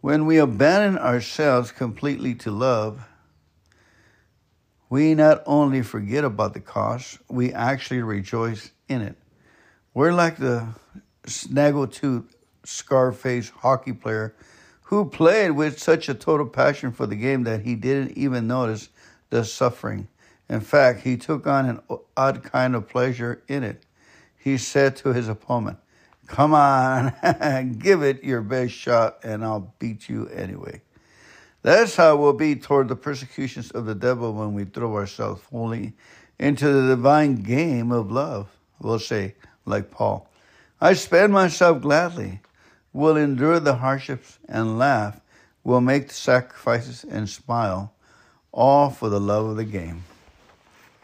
When 0.00 0.26
we 0.26 0.38
abandon 0.38 0.98
ourselves 0.98 1.70
completely 1.70 2.34
to 2.36 2.50
love, 2.50 3.06
we 4.90 5.14
not 5.14 5.42
only 5.46 5.82
forget 5.82 6.24
about 6.24 6.54
the 6.54 6.60
cost, 6.60 7.18
we 7.28 7.52
actually 7.52 8.02
rejoice 8.02 8.72
in 8.88 9.00
it. 9.00 9.16
We're 9.94 10.12
like 10.12 10.36
the 10.36 10.68
snaggletooth 11.24 12.26
Scarface 12.64 13.48
hockey 13.48 13.92
player 13.92 14.34
who 14.82 15.08
played 15.08 15.52
with 15.52 15.78
such 15.78 16.08
a 16.08 16.14
total 16.14 16.46
passion 16.46 16.92
for 16.92 17.06
the 17.06 17.16
game 17.16 17.44
that 17.44 17.62
he 17.62 17.74
didn't 17.74 18.16
even 18.16 18.46
notice 18.46 18.88
the 19.30 19.44
suffering. 19.44 20.08
In 20.48 20.60
fact, 20.60 21.00
he 21.00 21.16
took 21.16 21.46
on 21.46 21.66
an 21.66 21.98
odd 22.16 22.42
kind 22.42 22.74
of 22.76 22.88
pleasure 22.88 23.42
in 23.48 23.62
it. 23.62 23.84
He 24.36 24.58
said 24.58 24.96
to 24.96 25.12
his 25.12 25.28
opponent, 25.28 25.78
Come 26.32 26.54
on, 26.54 27.12
give 27.78 28.02
it 28.02 28.24
your 28.24 28.40
best 28.40 28.72
shot, 28.72 29.18
and 29.22 29.44
I'll 29.44 29.74
beat 29.78 30.08
you 30.08 30.28
anyway. 30.28 30.80
That's 31.60 31.94
how 31.94 32.16
we'll 32.16 32.32
be 32.32 32.56
toward 32.56 32.88
the 32.88 32.96
persecutions 32.96 33.70
of 33.70 33.84
the 33.84 33.94
devil 33.94 34.32
when 34.32 34.54
we 34.54 34.64
throw 34.64 34.96
ourselves 34.96 35.42
fully 35.42 35.92
into 36.38 36.72
the 36.72 36.96
divine 36.96 37.42
game 37.42 37.92
of 37.92 38.10
love. 38.10 38.48
We'll 38.80 38.98
say, 38.98 39.34
like 39.66 39.90
Paul, 39.90 40.26
I 40.80 40.94
spend 40.94 41.34
myself 41.34 41.82
gladly, 41.82 42.40
will 42.94 43.18
endure 43.18 43.60
the 43.60 43.74
hardships 43.74 44.38
and 44.48 44.78
laugh, 44.78 45.20
will 45.64 45.82
make 45.82 46.08
the 46.08 46.14
sacrifices 46.14 47.04
and 47.04 47.28
smile, 47.28 47.92
all 48.52 48.88
for 48.88 49.10
the 49.10 49.20
love 49.20 49.50
of 49.50 49.56
the 49.56 49.66
game. 49.66 50.04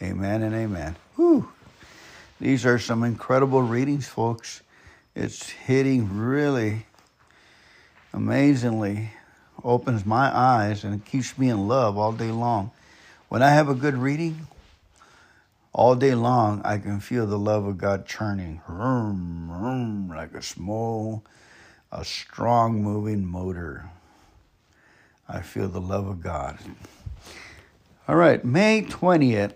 Amen 0.00 0.42
and 0.42 0.54
amen. 0.54 0.96
Whew. 1.16 1.52
These 2.40 2.64
are 2.64 2.78
some 2.78 3.04
incredible 3.04 3.60
readings, 3.60 4.08
folks. 4.08 4.62
It's 5.20 5.50
hitting 5.50 6.16
really 6.16 6.86
amazingly, 8.12 9.10
opens 9.64 10.06
my 10.06 10.30
eyes 10.32 10.84
and 10.84 11.04
keeps 11.04 11.36
me 11.36 11.48
in 11.48 11.66
love 11.66 11.98
all 11.98 12.12
day 12.12 12.30
long. 12.30 12.70
When 13.28 13.42
I 13.42 13.50
have 13.50 13.68
a 13.68 13.74
good 13.74 13.96
reading, 13.96 14.46
all 15.72 15.96
day 15.96 16.14
long, 16.14 16.62
I 16.64 16.78
can 16.78 17.00
feel 17.00 17.26
the 17.26 17.36
love 17.36 17.66
of 17.66 17.78
God 17.78 18.06
churning, 18.06 18.62
vroom, 18.68 19.50
vroom, 19.50 20.08
like 20.08 20.34
a 20.34 20.40
small, 20.40 21.24
a 21.90 22.04
strong 22.04 22.80
moving 22.80 23.26
motor. 23.26 23.90
I 25.28 25.40
feel 25.40 25.66
the 25.66 25.80
love 25.80 26.06
of 26.06 26.22
God. 26.22 26.60
All 28.06 28.14
right, 28.14 28.44
May 28.44 28.82
20th. 28.82 29.54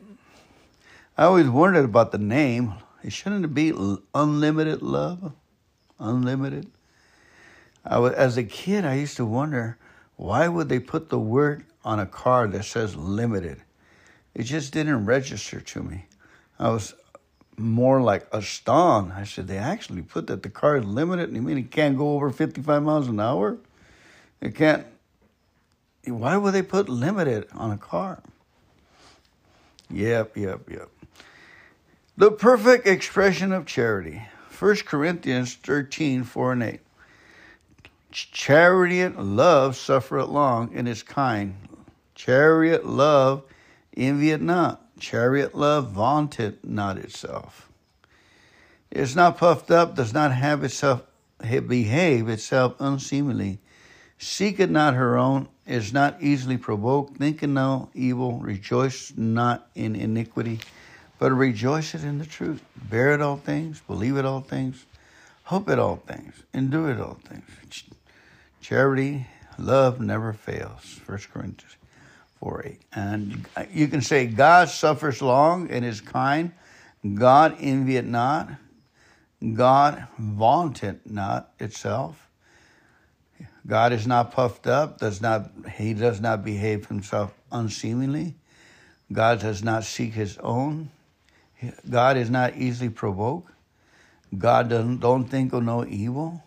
I 1.17 1.23
always 1.23 1.49
wondered 1.49 1.85
about 1.85 2.11
the 2.11 2.19
name. 2.19 2.75
It 3.05 3.13
shouldn't 3.13 3.45
it 3.45 3.55
be 3.55 3.73
Unlimited 4.13 4.83
Love? 4.83 5.35
Unlimited? 6.03 6.71
I 7.85 7.99
was, 7.99 8.13
as 8.15 8.37
a 8.37 8.45
kid, 8.45 8.85
I 8.85 8.95
used 8.95 9.17
to 9.17 9.25
wonder 9.25 9.79
why 10.17 10.49
would 10.49 10.69
they 10.69 10.79
put 10.79 11.09
the 11.09 11.19
word 11.19 11.65
on 11.85 11.99
a 11.99 12.07
car 12.07 12.47
that 12.49 12.65
says 12.65 12.97
limited? 12.97 13.63
It 14.35 14.45
just 14.45 14.73
didn't 14.73 15.07
register 15.07 15.61
to 15.61 15.83
me. 15.83 16.07
I 16.59 16.71
was 16.71 16.95
more 17.57 18.01
like 18.01 18.27
astounded. 18.33 19.17
I 19.17 19.25
said, 19.25 19.47
they 19.47 19.59
actually 19.59 20.03
put 20.03 20.27
that 20.29 20.43
the 20.43 20.51
car 20.51 20.77
is 20.77 20.85
limited. 20.85 21.35
You 21.35 21.43
mean 21.43 21.59
it 21.59 21.71
can't 21.71 21.97
go 21.97 22.15
over 22.15 22.31
55 22.31 22.83
miles 22.83 23.09
an 23.09 23.21
hour? 23.21 23.59
It 24.41 24.55
can't. 24.55 24.87
Why 26.07 26.37
would 26.37 26.55
they 26.55 26.63
put 26.63 26.89
limited 26.89 27.47
on 27.53 27.71
a 27.71 27.79
car? 27.79 28.23
Yep, 29.91 30.37
yep, 30.37 30.71
yep. 30.71 30.89
The 32.17 32.31
perfect 32.31 32.87
expression 32.87 33.53
of 33.53 33.67
charity. 33.67 34.23
1 34.63 34.77
Corinthians 34.87 35.55
13, 35.57 36.23
4 36.23 36.53
and 36.53 36.63
8. 36.63 36.81
Chariot 38.13 39.19
love 39.19 39.75
suffereth 39.75 40.29
long 40.29 40.73
and 40.73 40.87
is 40.87 41.03
kind. 41.03 41.57
Chariot 42.15 42.87
love 42.87 43.43
envieth 43.97 44.41
not 44.41 44.83
Chariot 45.01 45.57
love 45.57 45.91
vaunteth 45.91 46.63
not 46.63 46.97
itself. 46.97 47.69
It 48.93 49.01
is 49.01 49.17
not 49.17 49.37
puffed 49.37 49.73
up, 49.73 49.97
does 49.97 50.15
not 50.15 50.31
have 50.31 50.63
itself 50.63 51.03
behave 51.41 52.29
itself 52.29 52.77
unseemly, 52.79 53.59
seeketh 54.19 54.71
not 54.71 54.95
her 54.95 55.19
own, 55.19 55.49
is 55.67 55.93
not 55.93 56.23
easily 56.23 56.57
provoked, 56.57 57.17
thinking 57.17 57.55
no 57.55 57.91
evil, 57.95 58.39
rejoice 58.39 59.13
not 59.17 59.69
in 59.75 59.97
iniquity, 59.97 60.61
but 61.23 61.31
rejoice 61.31 61.95
it 61.95 62.03
in 62.03 62.19
the 62.19 62.27
truth. 62.27 62.61
Bear 62.91 63.13
it 63.13 63.23
all 63.23 63.37
things, 63.37 63.81
believe 63.87 64.17
it 64.17 64.25
all 64.25 64.41
things, 64.41 64.85
hope 65.45 65.69
it 65.69 65.79
all 65.79 65.95
things, 65.95 66.35
endure 66.53 66.91
it 66.91 67.01
all 67.01 67.17
things. 67.25 67.45
Charity, 68.61 69.29
love 69.57 70.01
never 70.01 70.33
fails. 70.33 71.01
1 71.07 71.19
Corinthians 71.33 71.77
4 72.41 72.63
8. 72.67 72.81
And 72.95 73.47
you 73.73 73.87
can 73.87 74.01
say, 74.01 74.27
God 74.27 74.69
suffers 74.69 75.23
long 75.23 75.71
and 75.71 75.85
is 75.85 76.01
kind. 76.01 76.51
God 77.15 77.57
envieth 77.61 78.05
not. 78.05 78.49
God 79.55 80.09
vaunteth 80.19 81.07
not 81.07 81.53
itself. 81.61 82.29
God 83.65 83.93
is 83.93 84.09
not 84.09 84.33
puffed 84.33 84.67
up, 84.67 84.99
does 84.99 85.21
not 85.21 85.53
he 85.77 85.95
does 85.95 86.21
not 86.21 86.45
behave 86.45 86.87
himself 86.87 87.33
unseemly. 87.53 88.35
God 89.13 89.39
does 89.39 89.63
not 89.63 89.85
seek 89.85 90.15
his 90.15 90.37
own. 90.39 90.91
God 91.89 92.17
is 92.17 92.31
not 92.31 92.57
easily 92.57 92.91
provoked. 92.91 93.53
God 94.37 94.69
doesn't 94.69 95.01
don't 95.01 95.25
think 95.25 95.53
of 95.53 95.63
no 95.63 95.85
evil. 95.85 96.43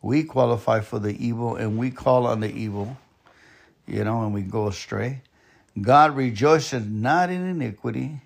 We 0.00 0.24
qualify 0.24 0.80
for 0.80 0.98
the 0.98 1.12
evil 1.24 1.56
and 1.56 1.76
we 1.78 1.90
call 1.90 2.26
on 2.26 2.40
the 2.40 2.50
evil, 2.50 2.96
you 3.86 4.04
know, 4.04 4.22
and 4.22 4.32
we 4.32 4.42
go 4.42 4.68
astray. 4.68 5.22
God 5.80 6.16
rejoices 6.16 6.86
not 6.86 7.30
in 7.30 7.46
iniquity, 7.46 8.20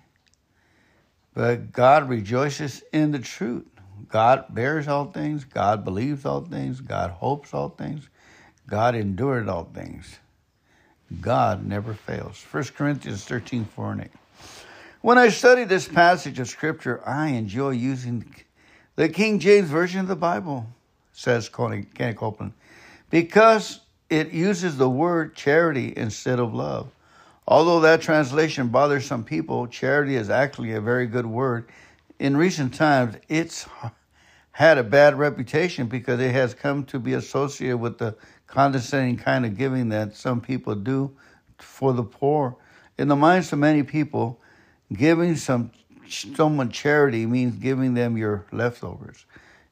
but 1.33 1.71
God 1.71 2.09
rejoices 2.09 2.83
in 2.91 3.11
the 3.11 3.19
truth. 3.19 3.67
God 4.07 4.45
bears 4.49 4.87
all 4.87 5.05
things, 5.05 5.43
God 5.43 5.83
believes 5.83 6.25
all 6.25 6.41
things, 6.41 6.81
God 6.81 7.11
hopes 7.11 7.53
all 7.53 7.69
things, 7.69 8.07
God 8.67 8.95
endured 8.95 9.49
all 9.49 9.65
things. 9.65 10.19
God 11.21 11.65
never 11.65 11.93
fails. 11.93 12.43
1 12.51 12.63
Corinthians 12.75 13.23
13, 13.25 13.65
4 13.65 13.91
and 13.91 14.01
8. 14.01 14.07
When 15.03 15.17
I 15.17 15.27
study 15.27 15.65
this 15.65 15.85
passage 15.85 16.39
of 16.39 16.47
Scripture, 16.47 17.05
I 17.05 17.31
enjoy 17.31 17.71
using 17.71 18.23
the 18.95 19.09
King 19.09 19.37
James 19.37 19.69
Version 19.69 19.99
of 19.99 20.07
the 20.07 20.15
Bible, 20.15 20.65
says 21.11 21.49
Kenny 21.49 21.85
Copeland, 22.13 22.53
because 23.09 23.81
it 24.09 24.31
uses 24.31 24.77
the 24.77 24.89
word 24.89 25.35
charity 25.35 25.93
instead 25.97 26.39
of 26.39 26.53
love. 26.53 26.89
Although 27.45 27.81
that 27.81 28.01
translation 28.01 28.69
bothers 28.69 29.05
some 29.05 29.25
people, 29.25 29.67
charity 29.67 30.15
is 30.15 30.29
actually 30.29 30.71
a 30.71 30.79
very 30.79 31.05
good 31.05 31.25
word. 31.25 31.67
In 32.17 32.37
recent 32.37 32.73
times, 32.73 33.17
it's 33.27 33.67
had 34.53 34.77
a 34.77 34.83
bad 34.83 35.19
reputation 35.19 35.87
because 35.87 36.21
it 36.21 36.31
has 36.31 36.53
come 36.53 36.85
to 36.85 36.97
be 36.97 37.11
associated 37.11 37.75
with 37.75 37.97
the 37.97 38.15
condescending 38.47 39.17
kind 39.17 39.45
of 39.45 39.57
giving 39.57 39.89
that 39.89 40.15
some 40.15 40.39
people 40.39 40.75
do 40.75 41.11
for 41.57 41.91
the 41.91 42.03
poor. 42.03 42.55
In 42.97 43.09
the 43.09 43.17
minds 43.17 43.51
of 43.51 43.59
many 43.59 43.83
people, 43.83 44.39
Giving 44.93 45.35
some 45.35 45.71
someone 46.07 46.69
charity 46.69 47.25
means 47.25 47.55
giving 47.55 47.93
them 47.93 48.17
your 48.17 48.45
leftovers. 48.51 49.25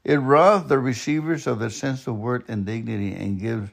It 0.04 0.18
robs 0.18 0.68
the 0.68 0.80
receivers 0.80 1.46
of 1.46 1.60
their 1.60 1.70
sense 1.70 2.08
of 2.08 2.18
worth 2.18 2.50
and 2.50 2.66
dignity 2.66 3.14
and 3.14 3.40
gives 3.40 3.70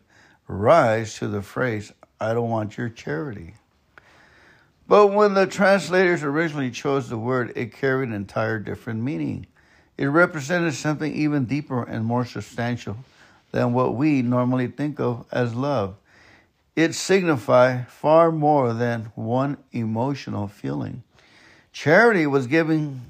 rise 0.47 1.15
to 1.19 1.29
the 1.29 1.43
phrase, 1.43 1.93
I 2.21 2.35
don't 2.35 2.51
want 2.51 2.77
your 2.77 2.89
charity. 2.89 3.55
But 4.87 5.09
when 5.09 5.35
the 5.35 5.47
translators 5.47 6.23
originally 6.23 6.71
chose 6.71 7.09
the 7.09 7.19
word, 7.19 7.53
it 7.57 7.75
carried 7.75 8.09
an 8.09 8.15
entire 8.15 8.59
different 8.59 9.03
meaning. 9.03 9.47
It 9.97 10.07
represented 10.07 10.75
something 10.75 11.13
even 11.13 11.45
deeper 11.45 11.83
and 11.83 12.05
more 12.05 12.25
substantial 12.25 12.97
than 13.53 13.73
what 13.73 13.95
we 13.95 14.23
normally 14.23 14.69
think 14.69 15.01
of 15.01 15.27
as 15.31 15.55
love. 15.55 15.97
It 16.77 16.95
signified 16.95 17.89
far 17.89 18.31
more 18.31 18.73
than 18.73 19.13
one 19.15 19.59
emotional 19.73 20.49
feeling. 20.49 21.03
Charity 21.79 22.27
was 22.27 22.49
giving, 22.49 23.03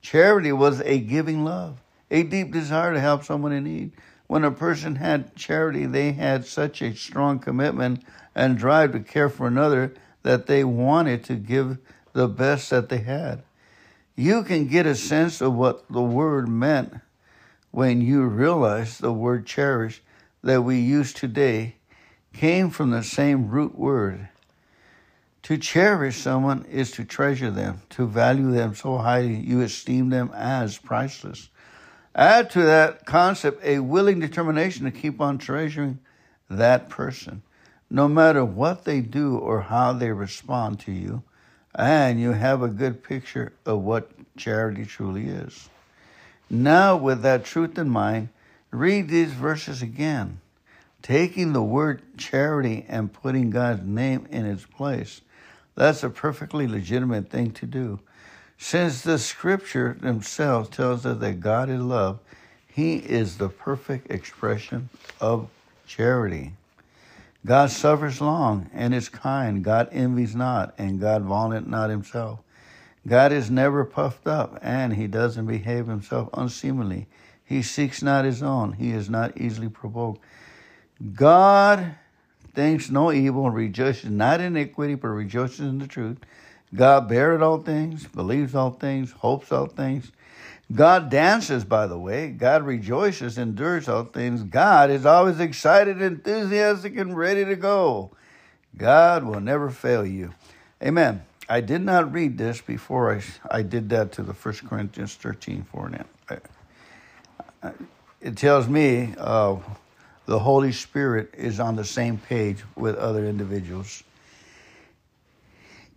charity 0.00 0.52
was 0.52 0.80
a 0.82 1.00
giving 1.00 1.44
love, 1.44 1.82
a 2.12 2.22
deep 2.22 2.52
desire 2.52 2.94
to 2.94 3.00
help 3.00 3.24
someone 3.24 3.50
in 3.50 3.64
need. 3.64 3.90
When 4.28 4.44
a 4.44 4.52
person 4.52 4.94
had 4.94 5.34
charity, 5.34 5.84
they 5.84 6.12
had 6.12 6.46
such 6.46 6.80
a 6.80 6.94
strong 6.94 7.40
commitment 7.40 8.04
and 8.36 8.56
drive 8.56 8.92
to 8.92 9.00
care 9.00 9.28
for 9.28 9.48
another 9.48 9.94
that 10.22 10.46
they 10.46 10.62
wanted 10.62 11.24
to 11.24 11.34
give 11.34 11.78
the 12.12 12.28
best 12.28 12.70
that 12.70 12.88
they 12.88 12.98
had. 12.98 13.42
You 14.14 14.44
can 14.44 14.68
get 14.68 14.86
a 14.86 14.94
sense 14.94 15.40
of 15.40 15.54
what 15.54 15.90
the 15.90 16.00
word 16.00 16.48
meant 16.48 16.94
when 17.72 18.00
you 18.00 18.26
realize 18.26 18.98
the 18.98 19.12
word 19.12 19.44
cherish 19.44 20.02
that 20.44 20.62
we 20.62 20.78
use 20.78 21.12
today 21.12 21.74
came 22.32 22.70
from 22.70 22.90
the 22.90 23.02
same 23.02 23.48
root 23.48 23.76
word 23.76 24.28
to 25.48 25.56
cherish 25.56 26.18
someone 26.18 26.62
is 26.70 26.90
to 26.90 27.02
treasure 27.02 27.50
them, 27.50 27.80
to 27.88 28.06
value 28.06 28.52
them 28.52 28.74
so 28.74 28.98
highly 28.98 29.34
you 29.34 29.62
esteem 29.62 30.10
them 30.10 30.30
as 30.34 30.76
priceless. 30.76 31.48
Add 32.14 32.50
to 32.50 32.60
that 32.64 33.06
concept 33.06 33.64
a 33.64 33.78
willing 33.78 34.20
determination 34.20 34.84
to 34.84 34.90
keep 34.90 35.22
on 35.22 35.38
treasuring 35.38 36.00
that 36.50 36.90
person, 36.90 37.40
no 37.88 38.06
matter 38.08 38.44
what 38.44 38.84
they 38.84 39.00
do 39.00 39.38
or 39.38 39.62
how 39.62 39.94
they 39.94 40.12
respond 40.12 40.80
to 40.80 40.92
you, 40.92 41.22
and 41.74 42.20
you 42.20 42.32
have 42.32 42.60
a 42.60 42.68
good 42.68 43.02
picture 43.02 43.54
of 43.64 43.80
what 43.80 44.10
charity 44.36 44.84
truly 44.84 45.28
is. 45.28 45.70
Now, 46.50 46.94
with 46.94 47.22
that 47.22 47.46
truth 47.46 47.78
in 47.78 47.88
mind, 47.88 48.28
read 48.70 49.08
these 49.08 49.32
verses 49.32 49.80
again, 49.80 50.42
taking 51.00 51.54
the 51.54 51.62
word 51.62 52.02
charity 52.18 52.84
and 52.86 53.10
putting 53.10 53.48
God's 53.48 53.86
name 53.86 54.28
in 54.30 54.44
its 54.44 54.66
place 54.66 55.22
that's 55.78 56.02
a 56.02 56.10
perfectly 56.10 56.66
legitimate 56.66 57.30
thing 57.30 57.52
to 57.52 57.66
do. 57.66 58.00
Since 58.58 59.02
the 59.02 59.18
scripture 59.18 59.96
themselves 60.00 60.70
tells 60.70 61.06
us 61.06 61.18
that 61.20 61.38
God 61.38 61.70
is 61.70 61.80
love, 61.80 62.18
he 62.66 62.96
is 62.96 63.38
the 63.38 63.48
perfect 63.48 64.10
expression 64.10 64.88
of 65.20 65.48
charity. 65.86 66.54
God 67.46 67.70
suffers 67.70 68.20
long 68.20 68.68
and 68.74 68.92
is 68.92 69.08
kind. 69.08 69.62
God 69.62 69.88
envies 69.92 70.34
not, 70.34 70.74
and 70.78 71.00
God 71.00 71.22
vaunteth 71.22 71.66
not 71.68 71.90
himself. 71.90 72.40
God 73.06 73.30
is 73.30 73.48
never 73.48 73.84
puffed 73.84 74.26
up, 74.26 74.58
and 74.60 74.94
he 74.94 75.06
doesn't 75.06 75.46
behave 75.46 75.86
himself 75.86 76.28
unseemly. 76.34 77.06
He 77.44 77.62
seeks 77.62 78.02
not 78.02 78.24
his 78.24 78.42
own. 78.42 78.72
He 78.72 78.90
is 78.90 79.08
not 79.08 79.40
easily 79.40 79.68
provoked. 79.68 80.20
God 81.14 81.94
thinks 82.54 82.90
no 82.90 83.12
evil, 83.12 83.50
rejoices 83.50 84.10
not 84.10 84.40
in 84.40 84.56
iniquity, 84.56 84.94
but 84.94 85.08
rejoices 85.08 85.60
in 85.60 85.78
the 85.78 85.86
truth. 85.86 86.18
God 86.74 87.08
beareth 87.08 87.40
all 87.40 87.58
things, 87.58 88.06
believes 88.06 88.54
all 88.54 88.70
things, 88.72 89.12
hopes 89.12 89.50
all 89.52 89.66
things. 89.66 90.12
God 90.72 91.08
dances, 91.08 91.64
by 91.64 91.86
the 91.86 91.98
way. 91.98 92.28
God 92.28 92.62
rejoices, 92.62 93.38
endures 93.38 93.88
all 93.88 94.04
things. 94.04 94.42
God 94.42 94.90
is 94.90 95.06
always 95.06 95.40
excited, 95.40 96.02
enthusiastic, 96.02 96.96
and 96.98 97.16
ready 97.16 97.44
to 97.46 97.56
go. 97.56 98.10
God 98.76 99.24
will 99.24 99.40
never 99.40 99.70
fail 99.70 100.04
you. 100.04 100.34
Amen. 100.82 101.22
I 101.48 101.62
did 101.62 101.80
not 101.80 102.12
read 102.12 102.36
this 102.36 102.60
before 102.60 103.14
I, 103.14 103.22
I 103.50 103.62
did 103.62 103.88
that 103.88 104.12
to 104.12 104.22
the 104.22 104.34
1 104.34 104.54
Corinthians 104.68 105.14
13 105.14 105.64
4 105.72 105.88
now. 105.90 107.72
It 108.20 108.36
tells 108.36 108.68
me 108.68 109.14
uh, 109.16 109.56
the 110.28 110.40
Holy 110.40 110.72
Spirit 110.72 111.30
is 111.38 111.58
on 111.58 111.76
the 111.76 111.84
same 111.86 112.18
page 112.18 112.62
with 112.76 112.96
other 112.96 113.24
individuals. 113.24 114.04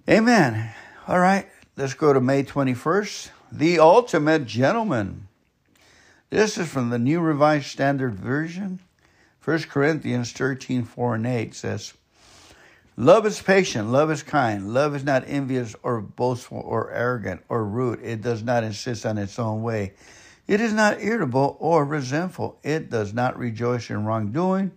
Amen. 0.09 0.71
All 1.05 1.19
right, 1.19 1.47
let's 1.75 1.95
go 1.95 2.13
to 2.13 2.21
May 2.21 2.43
21st. 2.43 3.29
The 3.51 3.79
Ultimate 3.79 4.45
Gentleman. 4.45 5.27
This 6.29 6.57
is 6.57 6.69
from 6.69 6.91
the 6.91 6.97
New 6.97 7.19
Revised 7.19 7.65
Standard 7.65 8.15
Version. 8.15 8.79
1 9.43 9.63
Corinthians 9.63 10.31
13 10.31 10.85
4 10.85 11.15
and 11.15 11.27
8 11.27 11.53
says, 11.53 11.93
Love 12.95 13.25
is 13.25 13.41
patient, 13.41 13.89
love 13.89 14.09
is 14.09 14.23
kind, 14.23 14.73
love 14.73 14.95
is 14.95 15.03
not 15.03 15.25
envious 15.27 15.75
or 15.83 15.99
boastful 15.99 16.61
or 16.65 16.89
arrogant 16.91 17.41
or 17.49 17.65
rude. 17.65 17.99
It 18.01 18.21
does 18.21 18.43
not 18.43 18.63
insist 18.63 19.05
on 19.05 19.17
its 19.17 19.37
own 19.37 19.61
way. 19.61 19.91
It 20.51 20.59
is 20.59 20.73
not 20.73 21.01
irritable 21.01 21.55
or 21.61 21.85
resentful. 21.85 22.59
It 22.61 22.89
does 22.89 23.13
not 23.13 23.39
rejoice 23.39 23.89
in 23.89 24.03
wrongdoing, 24.03 24.73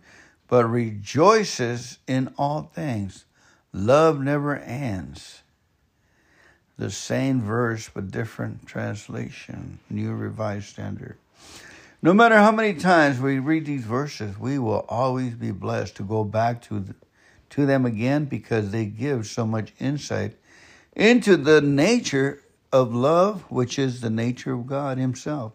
but 0.46 0.66
rejoices 0.66 1.98
in 2.06 2.32
all 2.38 2.70
things. 2.72 3.24
Love 3.72 4.20
never 4.20 4.54
ends. 4.54 5.42
The 6.78 6.92
same 6.92 7.42
verse, 7.42 7.90
but 7.92 8.12
different 8.12 8.68
translation, 8.68 9.80
New 9.90 10.14
Revised 10.14 10.66
Standard. 10.66 11.18
No 12.00 12.14
matter 12.14 12.36
how 12.36 12.52
many 12.52 12.74
times 12.74 13.18
we 13.18 13.40
read 13.40 13.66
these 13.66 13.82
verses, 13.82 14.38
we 14.38 14.60
will 14.60 14.86
always 14.88 15.34
be 15.34 15.50
blessed 15.50 15.96
to 15.96 16.04
go 16.04 16.22
back 16.22 16.62
to, 16.68 16.94
to 17.50 17.66
them 17.66 17.84
again 17.84 18.26
because 18.26 18.70
they 18.70 18.84
give 18.84 19.26
so 19.26 19.44
much 19.44 19.72
insight 19.80 20.36
into 20.94 21.36
the 21.36 21.60
nature 21.60 22.44
of 22.72 22.94
love, 22.94 23.42
which 23.50 23.76
is 23.76 24.02
the 24.02 24.10
nature 24.10 24.52
of 24.52 24.68
God 24.68 24.98
Himself. 24.98 25.52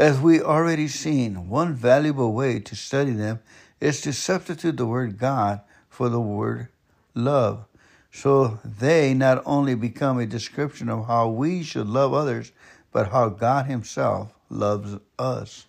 As 0.00 0.18
we 0.18 0.40
already 0.40 0.88
seen, 0.88 1.50
one 1.50 1.74
valuable 1.74 2.32
way 2.32 2.58
to 2.58 2.74
study 2.74 3.10
them 3.10 3.40
is 3.82 4.00
to 4.00 4.14
substitute 4.14 4.78
the 4.78 4.86
word 4.86 5.18
God 5.18 5.60
for 5.90 6.08
the 6.08 6.18
word 6.18 6.68
love. 7.12 7.66
So 8.10 8.60
they 8.64 9.12
not 9.12 9.42
only 9.44 9.74
become 9.74 10.18
a 10.18 10.24
description 10.24 10.88
of 10.88 11.06
how 11.06 11.28
we 11.28 11.62
should 11.62 11.86
love 11.86 12.14
others, 12.14 12.50
but 12.92 13.10
how 13.10 13.28
God 13.28 13.66
Himself 13.66 14.32
loves 14.48 14.96
us. 15.18 15.66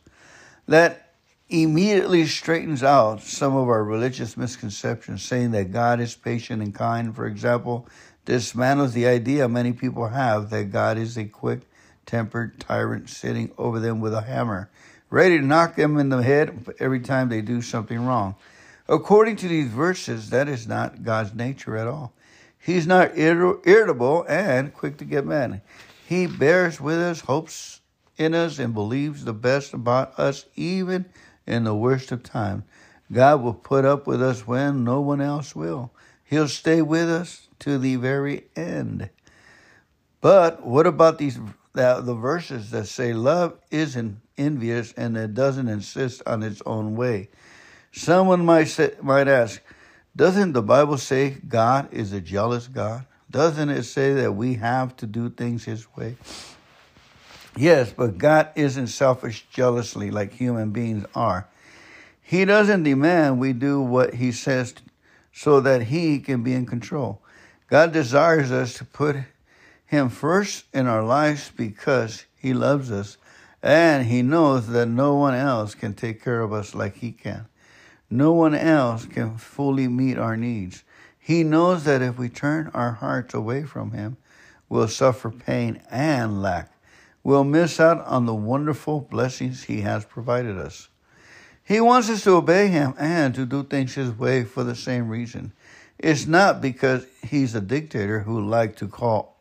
That 0.66 1.16
immediately 1.50 2.26
straightens 2.26 2.84
out 2.84 3.22
some 3.22 3.54
of 3.54 3.68
our 3.68 3.84
religious 3.84 4.38
misconceptions, 4.38 5.24
saying 5.24 5.52
that 5.52 5.74
God 5.74 6.00
is 6.00 6.16
patient 6.16 6.64
and 6.64 6.74
kind, 6.74 7.14
for 7.14 7.26
example, 7.26 7.86
dismantles 8.26 8.94
the 8.94 9.08
idea 9.08 9.50
many 9.50 9.74
people 9.74 10.08
have 10.08 10.50
that 10.52 10.72
God 10.72 10.98
is 10.98 11.18
a 11.18 11.26
quick 11.26 11.64
tempered 12.12 12.60
tyrant 12.60 13.10
sitting 13.10 13.50
over 13.58 13.80
them 13.80 14.02
with 14.02 14.14
a 14.14 14.24
hammer, 14.24 14.70
ready 15.10 15.40
to 15.40 15.46
knock 15.46 15.78
them 15.78 15.98
in 15.98 16.10
the 16.10 16.22
head 16.22 16.76
every 16.78 17.00
time 17.00 17.30
they 17.30 17.42
do 17.42 17.62
something 17.62 18.06
wrong. 18.06 18.36
According 18.90 19.38
to 19.38 19.48
these 19.48 19.70
verses, 19.70 20.30
that 20.30 20.50
is 20.50 20.68
not 20.68 21.04
God's 21.04 21.34
nature 21.34 21.78
at 21.78 21.88
all. 21.88 22.12
He's 22.60 22.86
not 22.86 23.18
irritable 23.18 24.26
and 24.28 24.74
quick 24.74 24.98
to 24.98 25.06
get 25.06 25.26
mad. 25.26 25.62
He 26.06 26.28
bears 26.28 26.82
with 26.82 26.98
us, 26.98 27.22
hopes 27.22 27.80
in 28.18 28.36
us, 28.36 28.60
and 28.60 28.74
believes 28.74 29.24
the 29.24 29.34
best 29.34 29.74
about 29.74 30.20
us, 30.20 30.46
even 30.58 31.06
in 31.48 31.64
the 31.64 31.74
worst 31.74 32.12
of 32.12 32.24
times. 32.24 32.64
God 33.10 33.42
will 33.42 33.54
put 33.54 33.86
up 33.86 34.06
with 34.06 34.22
us 34.22 34.46
when 34.46 34.84
no 34.84 35.00
one 35.00 35.22
else 35.22 35.56
will. 35.56 35.92
He'll 36.26 36.50
stay 36.50 36.82
with 36.82 37.10
us 37.10 37.48
to 37.60 37.78
the 37.78 37.96
very 37.96 38.44
end. 38.54 39.10
But 40.20 40.66
what 40.66 40.86
about 40.86 41.18
these 41.18 41.40
the, 41.74 42.02
the 42.02 42.14
verses 42.14 42.72
that 42.72 42.88
say 42.88 43.14
love 43.14 43.58
isn't 43.70 44.20
envious 44.38 44.94
and 44.94 45.16
it 45.18 45.34
doesn't 45.34 45.68
insist 45.68 46.22
on 46.26 46.44
its 46.44 46.62
own 46.66 46.96
way? 46.96 47.30
Someone 47.92 48.46
might 48.46 48.66
say, 48.66 48.94
might 49.02 49.28
ask, 49.28 49.62
doesn't 50.16 50.54
the 50.54 50.62
Bible 50.62 50.98
say 50.98 51.38
God 51.48 51.94
is 51.94 52.14
a 52.14 52.22
jealous 52.22 52.68
God? 52.68 53.06
Doesn't 53.30 53.70
it 53.70 53.84
say 53.84 54.14
that 54.14 54.34
we 54.34 54.56
have 54.56 54.96
to 54.98 55.06
do 55.06 55.30
things 55.30 55.64
His 55.64 55.88
way? 55.96 56.18
Yes, 57.56 57.94
but 57.94 58.18
God 58.18 58.50
isn't 58.56 58.88
selfish 58.88 59.46
jealously 59.50 60.12
like 60.12 60.34
human 60.34 60.72
beings 60.72 61.06
are. 61.16 61.48
He 62.22 62.46
doesn't 62.46 62.84
demand 62.84 63.40
we 63.40 63.54
do 63.54 63.82
what 63.82 64.16
He 64.16 64.32
says 64.32 64.74
so 65.34 65.62
that 65.62 65.84
He 65.84 66.20
can 66.20 66.44
be 66.44 66.54
in 66.54 66.66
control. 66.66 67.22
God 67.70 67.94
desires 67.94 68.52
us 68.52 68.74
to 68.76 68.86
put 68.86 69.16
Him 69.92 70.08
first 70.08 70.64
in 70.74 70.88
our 70.88 71.04
lives 71.04 71.52
because 71.54 72.24
He 72.38 72.54
loves 72.54 72.90
us 72.94 73.18
and 73.62 74.06
He 74.06 74.22
knows 74.22 74.68
that 74.68 74.88
no 74.88 75.16
one 75.16 75.34
else 75.34 75.76
can 75.76 75.96
take 75.96 76.24
care 76.24 76.40
of 76.40 76.54
us 76.54 76.74
like 76.74 76.96
He 76.96 77.12
can. 77.12 77.48
No 78.10 78.32
one 78.32 78.56
else 78.56 79.06
can 79.06 79.38
fully 79.38 79.90
meet 79.90 80.18
our 80.18 80.38
needs. 80.38 80.86
He 81.20 81.44
knows 81.44 81.84
that 81.84 82.02
if 82.02 82.18
we 82.18 82.30
turn 82.30 82.72
our 82.74 82.94
hearts 82.94 83.34
away 83.34 83.64
from 83.64 83.92
Him, 83.92 84.16
we'll 84.70 84.88
suffer 84.88 85.30
pain 85.30 85.82
and 85.92 86.42
lack. 86.42 86.72
We'll 87.22 87.44
miss 87.44 87.78
out 87.78 88.00
on 88.06 88.26
the 88.26 88.34
wonderful 88.34 89.02
blessings 89.02 89.64
He 89.64 89.82
has 89.82 90.06
provided 90.06 90.58
us. 90.58 90.88
He 91.66 91.82
wants 91.82 92.10
us 92.10 92.24
to 92.24 92.38
obey 92.38 92.70
Him 92.70 92.94
and 92.98 93.36
to 93.36 93.46
do 93.46 93.66
things 93.66 93.96
His 93.96 94.18
way 94.18 94.46
for 94.46 94.64
the 94.64 94.74
same 94.74 95.10
reason. 95.10 95.52
It's 96.00 96.28
not 96.28 96.62
because 96.62 97.06
he's 97.22 97.56
a 97.56 97.62
dictator 97.62 98.22
who 98.22 98.40
likes 98.40 98.80
to 98.80 98.88
call 98.88 99.41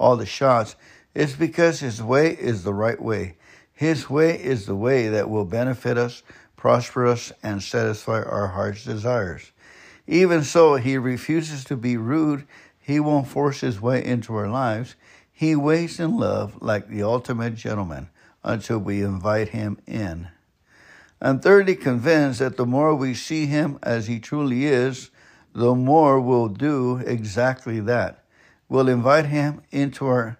all 0.00 0.16
the 0.16 0.26
shots. 0.26 0.74
It's 1.14 1.34
because 1.34 1.80
his 1.80 2.02
way 2.02 2.30
is 2.30 2.64
the 2.64 2.74
right 2.74 3.00
way. 3.00 3.36
His 3.72 4.08
way 4.08 4.42
is 4.42 4.66
the 4.66 4.74
way 4.74 5.08
that 5.08 5.28
will 5.28 5.44
benefit 5.44 5.98
us, 5.98 6.22
prosper 6.56 7.06
us, 7.06 7.32
and 7.42 7.62
satisfy 7.62 8.22
our 8.22 8.48
heart's 8.48 8.84
desires. 8.84 9.52
Even 10.06 10.42
so, 10.42 10.76
he 10.76 10.96
refuses 10.96 11.64
to 11.64 11.76
be 11.76 11.96
rude. 11.96 12.46
He 12.80 12.98
won't 12.98 13.28
force 13.28 13.60
his 13.60 13.80
way 13.80 14.04
into 14.04 14.34
our 14.34 14.48
lives. 14.48 14.96
He 15.30 15.54
waits 15.54 16.00
in 16.00 16.16
love 16.16 16.60
like 16.60 16.88
the 16.88 17.02
ultimate 17.02 17.54
gentleman 17.54 18.08
until 18.42 18.78
we 18.78 19.02
invite 19.02 19.50
him 19.50 19.78
in. 19.86 20.28
I'm 21.20 21.40
thoroughly 21.40 21.76
convinced 21.76 22.38
that 22.38 22.56
the 22.56 22.66
more 22.66 22.94
we 22.94 23.12
see 23.12 23.46
him 23.46 23.78
as 23.82 24.06
he 24.06 24.18
truly 24.18 24.64
is, 24.64 25.10
the 25.54 25.74
more 25.74 26.18
we'll 26.20 26.48
do 26.48 26.98
exactly 26.98 27.80
that. 27.80 28.19
We'll 28.70 28.88
invite 28.88 29.26
Him 29.26 29.62
into 29.72 30.06
our 30.06 30.38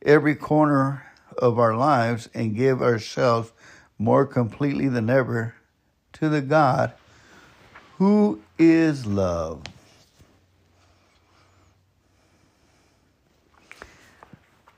every 0.00 0.36
corner 0.36 1.04
of 1.36 1.58
our 1.58 1.76
lives 1.76 2.28
and 2.32 2.56
give 2.56 2.80
ourselves 2.80 3.52
more 3.98 4.24
completely 4.24 4.88
than 4.88 5.10
ever 5.10 5.54
to 6.14 6.28
the 6.28 6.40
God 6.40 6.92
who 7.98 8.40
is 8.56 9.04
love. 9.04 9.62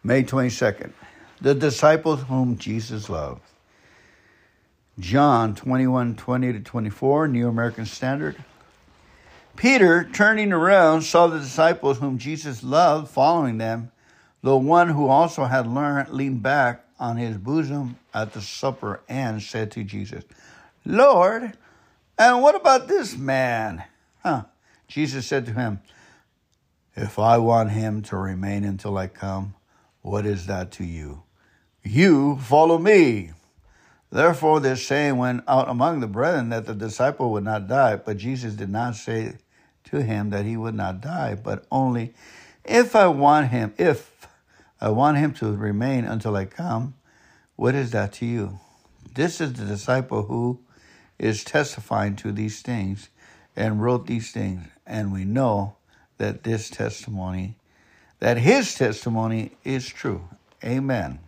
May 0.03 0.23
22nd, 0.23 0.93
the 1.41 1.55
disciples 1.55 2.23
whom 2.23 2.57
Jesus 2.57 3.11
loved. 3.11 3.43
John 4.99 5.55
21 5.55 6.17
20 6.17 6.53
to 6.55 6.61
24, 6.61 7.29
New 7.29 7.49
American 7.49 7.85
Standard. 7.85 8.37
Peter, 9.57 10.05
turning 10.13 10.53
around, 10.53 11.03
saw 11.03 11.27
the 11.27 11.39
disciples 11.39 11.99
whom 11.99 12.19
Jesus 12.19 12.63
loved 12.63 13.09
following 13.09 13.59
them. 13.59 13.91
The 14.43 14.57
one 14.57 14.89
who 14.91 15.09
also 15.09 15.45
had 15.45 15.67
learned 15.67 16.11
leaned 16.11 16.43
back 16.43 16.85
on 16.99 17.17
his 17.17 17.39
bosom 17.39 17.97
at 18.13 18.33
the 18.33 18.41
supper 18.41 19.01
and 19.09 19.43
said 19.43 19.71
to 19.73 19.85
Jesus, 19.85 20.25
Lord, 20.85 21.57
and 22.19 22.43
what 22.43 22.55
about 22.55 22.89
this 22.89 23.17
man? 23.17 23.85
Huh. 24.23 24.45
Jesus 24.87 25.27
said 25.27 25.47
to 25.47 25.53
him, 25.53 25.81
If 26.95 27.19
I 27.19 27.39
want 27.39 27.71
him 27.71 28.03
to 28.03 28.17
remain 28.17 28.65
until 28.65 28.99
I 28.99 29.07
come, 29.07 29.55
what 30.03 30.27
is 30.27 30.47
that 30.47 30.71
to 30.73 30.85
you? 30.85 31.23
You 31.83 32.39
follow 32.39 32.79
me. 32.79 33.33
Therefore, 34.13 34.61
this 34.61 34.87
saying 34.87 35.17
went 35.17 35.43
out 35.49 35.69
among 35.69 36.01
the 36.01 36.07
brethren 36.07 36.51
that 36.51 36.67
the 36.67 36.75
disciple 36.75 37.33
would 37.33 37.45
not 37.45 37.67
die, 37.67 37.97
but 37.97 38.17
Jesus 38.17 38.55
did 38.55 38.71
not 38.71 38.95
say 38.95 39.35
to 39.85 40.03
him 40.03 40.31
that 40.31 40.45
he 40.45 40.57
would 40.57 40.75
not 40.75 41.01
die, 41.01 41.35
but 41.35 41.67
only 41.71 42.15
if 42.65 42.97
I 42.97 43.07
want 43.09 43.51
him, 43.51 43.75
if 43.79 44.27
I 44.81 44.89
want 44.89 45.19
him 45.19 45.33
to 45.35 45.53
remain 45.53 46.05
until 46.05 46.37
I 46.37 46.47
come, 46.47 46.95
what 47.57 47.75
is 47.75 47.91
that 47.93 48.13
to 48.15 48.27
you? 48.27 48.59
This 49.15 49.41
is 49.41 49.53
the 49.53 49.65
disciple 49.65 50.25
who 50.25 50.61
is 51.19 51.45
testifying 51.45 52.17
to 52.17 52.33
these 52.33 52.63
things 52.63 53.09
and 53.55 53.81
wrote 53.83 54.07
these 54.07 54.33
things, 54.33 54.67
and 54.87 55.13
we 55.13 55.25
know 55.25 55.77
that 56.19 56.43
this 56.43 56.69
testimony, 56.69 57.57
that 58.19 58.39
his 58.39 58.75
testimony 58.75 59.53
is 59.63 59.87
true. 59.87 60.29
Amen. 60.65 61.21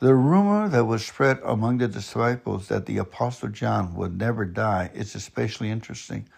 The 0.00 0.14
rumor 0.14 0.68
that 0.68 0.84
was 0.84 1.04
spread 1.04 1.40
among 1.44 1.78
the 1.78 1.88
disciples 1.88 2.68
that 2.68 2.86
the 2.86 2.98
Apostle 2.98 3.48
John 3.48 3.94
would 3.94 4.16
never 4.16 4.44
die 4.44 4.90
is 4.94 5.14
especially 5.14 5.70
interesting. 5.70 6.28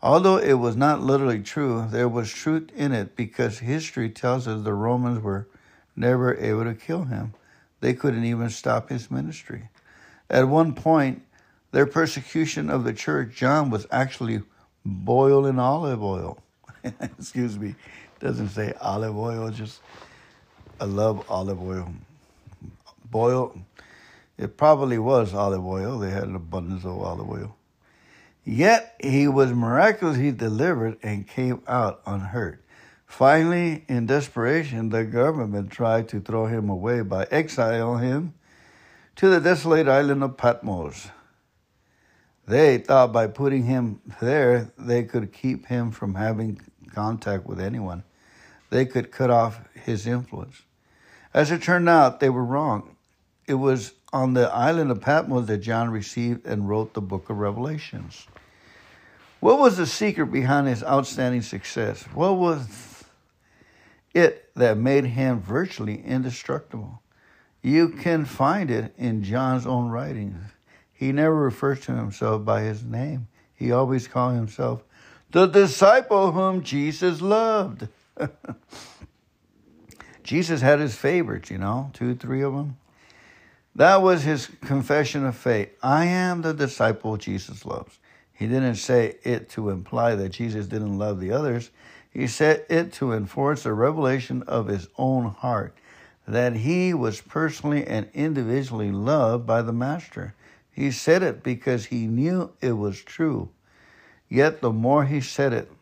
Although 0.00 0.36
it 0.36 0.54
was 0.54 0.76
not 0.76 1.00
literally 1.00 1.42
true, 1.42 1.86
there 1.90 2.08
was 2.08 2.30
truth 2.30 2.70
in 2.74 2.92
it 2.92 3.16
because 3.16 3.58
history 3.58 4.08
tells 4.10 4.46
us 4.46 4.62
the 4.62 4.72
Romans 4.72 5.20
were 5.20 5.48
never 5.96 6.36
able 6.36 6.64
to 6.64 6.74
kill 6.74 7.04
him. 7.04 7.34
They 7.80 7.94
couldn't 7.94 8.24
even 8.24 8.50
stop 8.50 8.90
his 8.90 9.10
ministry. 9.10 9.68
At 10.30 10.48
one 10.48 10.74
point, 10.74 11.22
their 11.72 11.86
persecution 11.86 12.70
of 12.70 12.84
the 12.84 12.92
church, 12.92 13.34
John 13.34 13.70
was 13.70 13.86
actually 13.90 14.42
boiled 14.84 15.46
in 15.46 15.58
olive 15.58 16.02
oil. 16.02 16.38
Excuse 17.00 17.58
me, 17.58 17.74
doesn't 18.20 18.50
say 18.50 18.72
olive 18.80 19.16
oil, 19.16 19.50
just 19.50 19.80
I 20.80 20.84
love 20.84 21.28
olive 21.28 21.60
oil. 21.60 21.92
Boiled, 23.10 23.58
it 24.36 24.56
probably 24.56 24.98
was 24.98 25.34
olive 25.34 25.66
oil. 25.66 25.98
They 25.98 26.10
had 26.10 26.24
an 26.24 26.36
abundance 26.36 26.84
of 26.84 27.00
olive 27.02 27.28
oil. 27.28 27.57
Yet 28.50 28.94
he 28.98 29.28
was 29.28 29.52
miraculously 29.52 30.32
delivered 30.32 30.96
and 31.02 31.28
came 31.28 31.60
out 31.68 32.00
unhurt. 32.06 32.64
Finally, 33.04 33.84
in 33.88 34.06
desperation, 34.06 34.88
the 34.88 35.04
government 35.04 35.70
tried 35.70 36.08
to 36.08 36.20
throw 36.20 36.46
him 36.46 36.70
away 36.70 37.02
by 37.02 37.24
exiling 37.30 38.02
him 38.02 38.32
to 39.16 39.28
the 39.28 39.38
desolate 39.38 39.86
island 39.86 40.22
of 40.22 40.38
Patmos. 40.38 41.08
They 42.46 42.78
thought 42.78 43.12
by 43.12 43.26
putting 43.26 43.64
him 43.64 44.00
there, 44.18 44.72
they 44.78 45.04
could 45.04 45.30
keep 45.30 45.66
him 45.66 45.90
from 45.90 46.14
having 46.14 46.58
contact 46.94 47.44
with 47.44 47.60
anyone. 47.60 48.02
They 48.70 48.86
could 48.86 49.12
cut 49.12 49.28
off 49.28 49.60
his 49.74 50.06
influence. 50.06 50.62
As 51.34 51.50
it 51.50 51.60
turned 51.60 51.90
out, 51.90 52.20
they 52.20 52.30
were 52.30 52.46
wrong. 52.46 52.96
It 53.46 53.54
was 53.54 53.92
on 54.10 54.32
the 54.32 54.48
island 54.54 54.90
of 54.90 55.02
Patmos 55.02 55.48
that 55.48 55.58
John 55.58 55.90
received 55.90 56.46
and 56.46 56.66
wrote 56.66 56.94
the 56.94 57.02
book 57.02 57.28
of 57.28 57.36
Revelations. 57.36 58.26
What 59.40 59.58
was 59.58 59.76
the 59.76 59.86
secret 59.86 60.26
behind 60.26 60.66
his 60.66 60.82
outstanding 60.82 61.42
success? 61.42 62.02
What 62.14 62.36
was 62.36 63.04
it 64.12 64.50
that 64.54 64.76
made 64.76 65.04
him 65.04 65.40
virtually 65.40 66.02
indestructible? 66.04 67.02
You 67.62 67.90
can 67.90 68.24
find 68.24 68.70
it 68.70 68.94
in 68.96 69.22
John's 69.22 69.66
own 69.66 69.88
writings. 69.88 70.40
he 70.92 71.12
never 71.12 71.34
refers 71.34 71.80
to 71.82 71.92
himself 71.94 72.44
by 72.44 72.62
his 72.62 72.82
name. 72.82 73.28
He 73.54 73.70
always 73.70 74.08
called 74.08 74.34
himself 74.34 74.82
the 75.30 75.46
disciple 75.46 76.32
whom 76.32 76.62
Jesus 76.62 77.20
loved. 77.20 77.88
Jesus 80.22 80.60
had 80.60 80.80
his 80.80 80.94
favorites, 80.94 81.50
you 81.50 81.58
know, 81.58 81.90
two, 81.92 82.14
three 82.14 82.42
of 82.42 82.54
them. 82.54 82.76
That 83.74 84.02
was 84.02 84.22
his 84.24 84.48
confession 84.62 85.24
of 85.24 85.36
faith. 85.36 85.70
I 85.82 86.06
am 86.06 86.42
the 86.42 86.52
disciple 86.52 87.16
Jesus 87.16 87.64
loves. 87.64 87.98
He 88.38 88.46
didn't 88.46 88.76
say 88.76 89.16
it 89.24 89.50
to 89.50 89.70
imply 89.70 90.14
that 90.14 90.28
Jesus 90.28 90.68
didn't 90.68 90.96
love 90.96 91.18
the 91.18 91.32
others. 91.32 91.70
He 92.08 92.28
said 92.28 92.64
it 92.70 92.92
to 92.94 93.12
enforce 93.12 93.66
a 93.66 93.72
revelation 93.72 94.44
of 94.44 94.68
his 94.68 94.86
own 94.96 95.30
heart 95.30 95.74
that 96.28 96.54
he 96.54 96.94
was 96.94 97.20
personally 97.20 97.84
and 97.84 98.08
individually 98.14 98.92
loved 98.92 99.44
by 99.44 99.62
the 99.62 99.72
Master. 99.72 100.34
He 100.70 100.92
said 100.92 101.24
it 101.24 101.42
because 101.42 101.86
he 101.86 102.06
knew 102.06 102.52
it 102.60 102.72
was 102.72 103.02
true. 103.02 103.48
Yet 104.28 104.60
the 104.60 104.70
more 104.70 105.06
he 105.06 105.20
said 105.20 105.52
it, 105.52 105.72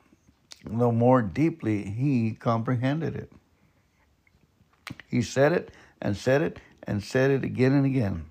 the 0.65 0.91
more 0.91 1.21
deeply 1.21 1.83
he 1.83 2.31
comprehended 2.33 3.17
it. 3.17 3.31
He 5.09 5.21
said 5.21 5.53
it 5.53 5.73
and 6.01 6.17
said 6.17 6.41
it 6.41 6.59
and 6.85 7.03
said 7.03 7.31
it 7.31 7.45
again 7.45 7.73
and 7.73 7.85
again 7.85 8.25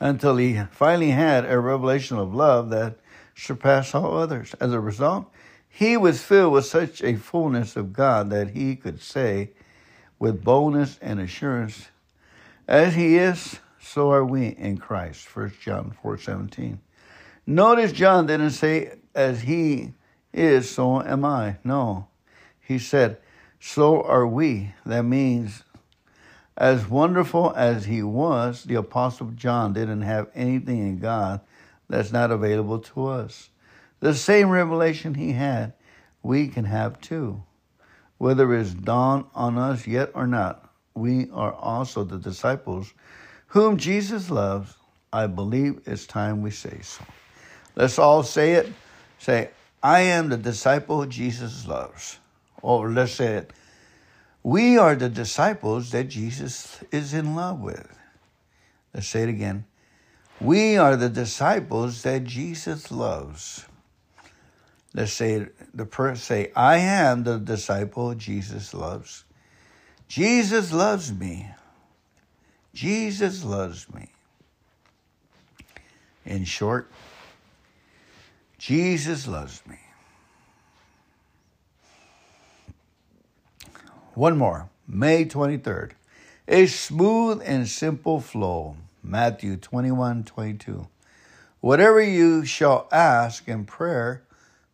until 0.00 0.38
he 0.38 0.58
finally 0.70 1.10
had 1.10 1.44
a 1.44 1.58
revelation 1.60 2.16
of 2.16 2.34
love 2.34 2.70
that 2.70 2.99
surpassed 3.40 3.94
all 3.94 4.16
others. 4.16 4.54
As 4.60 4.72
a 4.72 4.80
result, 4.80 5.30
he 5.68 5.96
was 5.96 6.22
filled 6.22 6.52
with 6.52 6.66
such 6.66 7.02
a 7.02 7.16
fullness 7.16 7.76
of 7.76 7.92
God 7.92 8.30
that 8.30 8.50
he 8.50 8.76
could 8.76 9.00
say 9.00 9.50
with 10.18 10.44
boldness 10.44 10.98
and 11.00 11.18
assurance, 11.18 11.88
as 12.68 12.94
he 12.94 13.16
is, 13.16 13.58
so 13.80 14.12
are 14.12 14.24
we 14.24 14.48
in 14.48 14.76
Christ. 14.76 15.34
1 15.34 15.54
John 15.62 15.96
4 16.02 16.18
17. 16.18 16.78
Notice 17.46 17.92
John 17.92 18.26
didn't 18.26 18.50
say, 18.50 18.92
as 19.14 19.40
he 19.40 19.94
is, 20.32 20.70
so 20.70 21.02
am 21.02 21.24
I. 21.24 21.56
No. 21.64 22.08
He 22.60 22.78
said, 22.78 23.18
so 23.58 24.02
are 24.02 24.26
we. 24.26 24.74
That 24.84 25.02
means, 25.02 25.64
as 26.56 26.86
wonderful 26.88 27.52
as 27.56 27.86
he 27.86 28.02
was, 28.02 28.64
the 28.64 28.74
Apostle 28.74 29.30
John 29.30 29.72
didn't 29.72 30.02
have 30.02 30.28
anything 30.34 30.78
in 30.78 30.98
God 30.98 31.40
that's 31.90 32.12
not 32.12 32.30
available 32.30 32.78
to 32.78 33.06
us. 33.06 33.50
The 33.98 34.14
same 34.14 34.48
revelation 34.48 35.14
he 35.14 35.32
had, 35.32 35.74
we 36.22 36.48
can 36.48 36.64
have 36.64 37.00
too. 37.00 37.42
Whether 38.18 38.54
it's 38.54 38.72
dawned 38.72 39.26
on 39.34 39.58
us 39.58 39.86
yet 39.86 40.10
or 40.14 40.26
not, 40.26 40.72
we 40.94 41.28
are 41.32 41.52
also 41.52 42.04
the 42.04 42.18
disciples 42.18 42.94
whom 43.48 43.76
Jesus 43.76 44.30
loves. 44.30 44.74
I 45.12 45.26
believe 45.26 45.80
it's 45.86 46.06
time 46.06 46.42
we 46.42 46.52
say 46.52 46.78
so. 46.82 47.04
Let's 47.74 47.98
all 47.98 48.22
say 48.22 48.52
it. 48.52 48.72
Say, 49.18 49.50
I 49.82 50.00
am 50.00 50.28
the 50.28 50.36
disciple 50.36 51.04
Jesus 51.06 51.66
loves. 51.66 52.18
Or 52.62 52.88
let's 52.90 53.12
say 53.12 53.34
it. 53.34 53.52
We 54.42 54.78
are 54.78 54.94
the 54.94 55.08
disciples 55.08 55.90
that 55.90 56.04
Jesus 56.04 56.82
is 56.92 57.12
in 57.12 57.34
love 57.34 57.60
with. 57.60 57.88
Let's 58.94 59.08
say 59.08 59.24
it 59.24 59.28
again. 59.28 59.64
We 60.40 60.78
are 60.78 60.96
the 60.96 61.10
disciples 61.10 62.02
that 62.02 62.24
Jesus 62.24 62.90
loves. 62.90 63.66
Let's 64.94 65.12
say 65.12 65.48
the 65.74 65.84
person 65.84 66.16
say, 66.16 66.52
I 66.56 66.78
am 66.78 67.24
the 67.24 67.38
disciple 67.38 68.14
Jesus 68.14 68.72
loves. 68.72 69.24
Jesus 70.08 70.72
loves 70.72 71.12
me. 71.12 71.50
Jesus 72.72 73.44
loves 73.44 73.92
me. 73.92 74.08
In 76.24 76.44
short, 76.44 76.90
Jesus 78.58 79.26
loves 79.26 79.62
me. 79.68 79.78
One 84.14 84.38
more, 84.38 84.68
May 84.88 85.24
23rd. 85.24 85.92
A 86.48 86.66
smooth 86.66 87.42
and 87.44 87.68
simple 87.68 88.20
flow. 88.20 88.76
Matthew 89.10 89.56
21 89.56 90.22
22. 90.22 90.86
Whatever 91.58 92.00
you 92.00 92.44
shall 92.44 92.86
ask 92.92 93.48
in 93.48 93.64
prayer, 93.64 94.22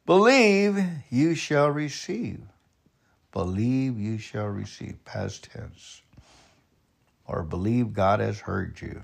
believe 0.05 0.79
you 1.09 1.35
shall 1.35 1.70
receive. 1.70 2.40
Believe 3.33 3.99
you 3.99 4.18
shall 4.18 4.49
receive. 4.49 5.03
Past 5.07 5.49
tense. 5.51 6.03
Or 7.27 7.42
believe 7.42 7.94
God 7.94 8.20
has 8.20 8.40
heard 8.40 8.79
you. 8.83 9.03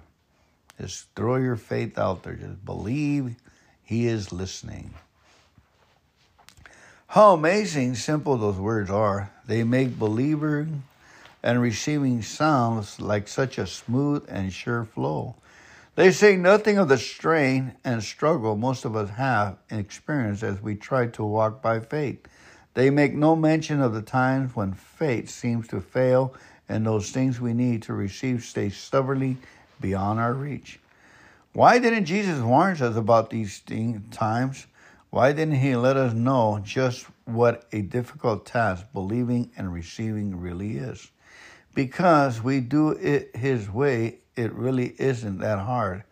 Just 0.78 1.06
throw 1.16 1.36
your 1.36 1.56
faith 1.56 1.98
out 1.98 2.22
there. 2.24 2.34
Just 2.34 2.62
believe 2.64 3.34
He 3.82 4.06
is 4.06 4.32
listening. 4.32 4.92
How 7.06 7.32
amazing 7.32 7.94
simple 7.94 8.36
those 8.36 8.58
words 8.58 8.90
are. 8.90 9.30
They 9.46 9.64
make 9.64 9.98
believing 9.98 10.82
and 11.42 11.60
receiving 11.60 12.22
sounds 12.22 13.00
like 13.00 13.26
such 13.26 13.58
a 13.58 13.66
smooth 13.66 14.24
and 14.28 14.52
sure 14.52 14.84
flow. 14.84 15.34
They 15.94 16.10
say 16.10 16.36
nothing 16.36 16.78
of 16.78 16.88
the 16.88 16.96
strain 16.96 17.74
and 17.84 18.02
struggle 18.02 18.56
most 18.56 18.84
of 18.84 18.96
us 18.96 19.10
have 19.10 19.58
experienced 19.70 20.42
as 20.42 20.62
we 20.62 20.74
try 20.74 21.08
to 21.08 21.24
walk 21.24 21.60
by 21.60 21.80
faith. 21.80 22.26
They 22.74 22.88
make 22.88 23.14
no 23.14 23.36
mention 23.36 23.82
of 23.82 23.92
the 23.92 24.02
times 24.02 24.56
when 24.56 24.72
faith 24.72 25.28
seems 25.28 25.68
to 25.68 25.80
fail 25.80 26.34
and 26.68 26.86
those 26.86 27.10
things 27.10 27.40
we 27.40 27.52
need 27.52 27.82
to 27.82 27.92
receive 27.92 28.44
stay 28.44 28.70
stubbornly 28.70 29.36
beyond 29.80 30.20
our 30.20 30.32
reach. 30.32 30.78
Why 31.52 31.78
didn't 31.78 32.06
Jesus 32.06 32.40
warn 32.40 32.80
us 32.80 32.96
about 32.96 33.28
these 33.28 33.60
times? 34.10 34.66
Why 35.10 35.32
didn't 35.32 35.56
he 35.56 35.76
let 35.76 35.98
us 35.98 36.14
know 36.14 36.60
just 36.64 37.04
what 37.26 37.66
a 37.72 37.82
difficult 37.82 38.46
task 38.46 38.86
believing 38.94 39.50
and 39.58 39.70
receiving 39.70 40.40
really 40.40 40.78
is? 40.78 41.10
Because 41.74 42.42
we 42.42 42.60
do 42.60 42.90
it 42.90 43.34
his 43.34 43.70
way, 43.70 44.18
it 44.36 44.52
really 44.52 44.94
isn't 44.98 45.38
that 45.38 45.58
hard. 45.58 46.04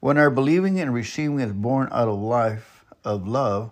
When 0.00 0.18
our 0.18 0.30
believing 0.30 0.78
and 0.78 0.92
receiving 0.92 1.40
is 1.40 1.52
born 1.52 1.88
out 1.90 2.08
of 2.08 2.18
life 2.18 2.84
of 3.04 3.26
love, 3.26 3.70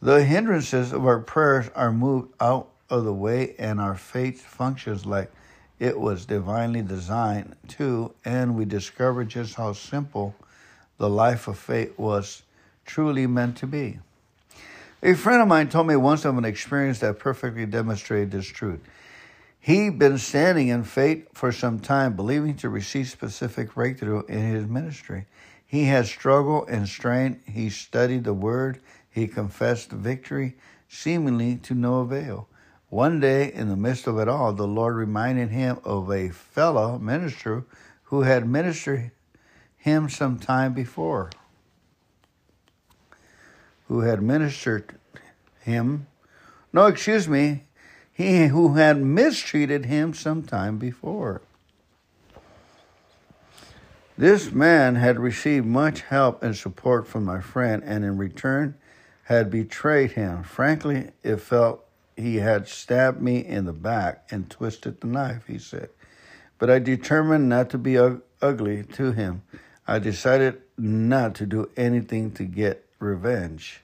the 0.00 0.24
hindrances 0.24 0.92
of 0.92 1.06
our 1.06 1.20
prayers 1.20 1.70
are 1.74 1.92
moved 1.92 2.34
out 2.40 2.68
of 2.90 3.04
the 3.04 3.14
way 3.14 3.54
and 3.58 3.80
our 3.80 3.94
faith 3.94 4.44
functions 4.44 5.06
like 5.06 5.30
it 5.78 5.98
was 5.98 6.26
divinely 6.26 6.82
designed 6.82 7.56
to, 7.66 8.14
and 8.24 8.54
we 8.54 8.64
discover 8.64 9.24
just 9.24 9.54
how 9.54 9.72
simple 9.72 10.34
the 10.98 11.08
life 11.08 11.48
of 11.48 11.58
faith 11.58 11.98
was 11.98 12.42
truly 12.84 13.26
meant 13.26 13.56
to 13.56 13.66
be. 13.66 13.98
A 15.02 15.14
friend 15.14 15.42
of 15.42 15.48
mine 15.48 15.68
told 15.68 15.88
me 15.88 15.96
once 15.96 16.24
of 16.24 16.38
an 16.38 16.44
experience 16.44 17.00
that 17.00 17.18
perfectly 17.18 17.66
demonstrated 17.66 18.30
this 18.30 18.46
truth. 18.46 18.78
He'd 19.62 19.98
been 19.98 20.18
standing 20.18 20.68
in 20.68 20.82
faith 20.82 21.28
for 21.32 21.52
some 21.52 21.78
time, 21.78 22.16
believing 22.16 22.56
to 22.56 22.68
receive 22.68 23.08
specific 23.08 23.74
breakthrough 23.74 24.24
in 24.26 24.40
his 24.40 24.66
ministry. 24.66 25.26
He 25.64 25.84
had 25.84 26.06
struggled 26.06 26.68
and 26.68 26.88
strained. 26.88 27.40
He 27.46 27.70
studied 27.70 28.24
the 28.24 28.34
word. 28.34 28.80
He 29.08 29.28
confessed 29.28 29.92
victory, 29.92 30.56
seemingly 30.88 31.56
to 31.58 31.74
no 31.74 32.00
avail. 32.00 32.48
One 32.88 33.20
day, 33.20 33.52
in 33.52 33.68
the 33.68 33.76
midst 33.76 34.08
of 34.08 34.18
it 34.18 34.26
all, 34.26 34.52
the 34.52 34.66
Lord 34.66 34.96
reminded 34.96 35.50
him 35.50 35.78
of 35.84 36.10
a 36.10 36.30
fellow 36.30 36.98
minister 36.98 37.64
who 38.02 38.22
had 38.22 38.48
ministered 38.48 39.12
him 39.78 40.08
some 40.08 40.40
time 40.40 40.74
before 40.74 41.30
who 43.92 44.00
had 44.00 44.22
ministered 44.22 44.94
him, 45.60 46.06
no, 46.72 46.86
excuse 46.86 47.28
me, 47.28 47.64
he 48.12 48.48
who 48.48 48.74
had 48.74 48.98
mistreated 48.98 49.86
him 49.86 50.12
some 50.12 50.42
time 50.42 50.78
before. 50.78 51.40
This 54.18 54.52
man 54.52 54.96
had 54.96 55.18
received 55.18 55.66
much 55.66 56.02
help 56.02 56.42
and 56.42 56.54
support 56.54 57.06
from 57.06 57.24
my 57.24 57.40
friend, 57.40 57.82
and 57.84 58.04
in 58.04 58.18
return 58.18 58.76
had 59.24 59.50
betrayed 59.50 60.12
him. 60.12 60.42
Frankly, 60.42 61.10
it 61.22 61.38
felt 61.38 61.84
he 62.16 62.36
had 62.36 62.68
stabbed 62.68 63.22
me 63.22 63.38
in 63.38 63.64
the 63.64 63.72
back 63.72 64.28
and 64.30 64.50
twisted 64.50 65.00
the 65.00 65.06
knife, 65.06 65.46
he 65.46 65.58
said. 65.58 65.88
But 66.58 66.70
I 66.70 66.78
determined 66.78 67.48
not 67.48 67.70
to 67.70 67.78
be 67.78 67.98
ugly 67.98 68.84
to 68.92 69.12
him. 69.12 69.42
I 69.88 69.98
decided 69.98 70.60
not 70.76 71.34
to 71.36 71.46
do 71.46 71.70
anything 71.76 72.30
to 72.32 72.44
get 72.44 72.86
revenge. 72.98 73.82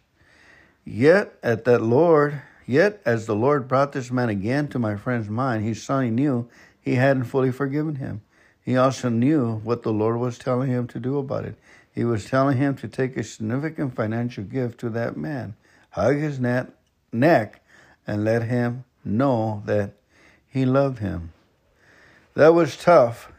Yet 0.84 1.36
at 1.42 1.64
that 1.64 1.82
Lord, 1.82 2.42
yet 2.68 3.00
as 3.04 3.26
the 3.26 3.35
Lord 3.35 3.66
brought 3.66 3.92
this 3.92 4.12
man 4.12 4.28
again 4.28 4.68
to 4.68 4.78
my 4.78 4.94
friend's 4.94 5.28
mind, 5.28 5.64
he 5.64 5.74
suddenly 5.74 6.11
knew 6.11 6.48
he 6.81 6.94
hadn't 6.94 7.24
fully 7.24 7.50
forgiven 7.50 7.96
him. 7.96 8.22
He 8.61 8.76
also 8.76 9.09
knew 9.09 9.57
what 9.64 9.83
the 9.83 9.92
Lord 9.92 10.18
was 10.18 10.38
telling 10.38 10.70
him 10.70 10.87
to 10.88 11.00
do 11.00 11.18
about 11.18 11.46
it. 11.46 11.57
He 11.90 12.04
was 12.04 12.26
telling 12.26 12.59
him 12.59 12.76
to 12.76 12.87
take 12.87 13.16
a 13.16 13.24
significant 13.24 13.96
financial 13.96 14.44
gift 14.44 14.78
to 14.81 14.90
that 14.90 15.16
man, 15.16 15.57
hug 15.90 16.16
his 16.16 16.38
neck, 16.38 16.68
and 18.07 18.24
let 18.24 18.42
him 18.42 18.85
know 19.04 19.62
that 19.64 19.94
he 20.46 20.64
loved 20.64 20.98
him. 20.98 21.33
That 22.35 22.54
was 22.54 22.76
tough 22.76 23.33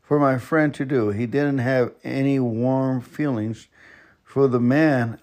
for 0.00 0.18
my 0.18 0.38
friend 0.38 0.72
to 0.74 0.84
do. 0.84 1.10
He 1.10 1.26
didn't 1.26 1.58
have 1.58 1.92
any 2.02 2.38
warm 2.38 3.00
feelings 3.00 3.68
for 4.22 4.48
the 4.48 4.60
man 4.60 5.18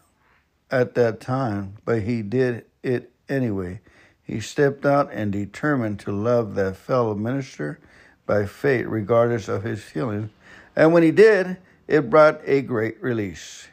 at 0.69 0.93
that 0.95 1.19
time, 1.19 1.77
but 1.85 2.03
he 2.03 2.21
did 2.21 2.65
it 2.83 3.11
anyway. 3.29 3.81
He 4.23 4.39
stepped 4.41 4.85
out 4.85 5.09
and 5.13 5.31
determined 5.31 5.99
to 6.01 6.11
love 6.11 6.55
that 6.55 6.75
fellow 6.75 7.15
minister 7.15 7.79
by 8.25 8.45
faith, 8.45 8.85
regardless 8.87 9.47
of 9.47 9.63
his 9.63 9.81
feelings. 9.81 10.29
And 10.75 10.93
when 10.93 11.03
he 11.03 11.11
did, 11.11 11.57
it 11.87 12.09
brought 12.09 12.41
a 12.45 12.61
great 12.61 13.01
release. 13.01 13.69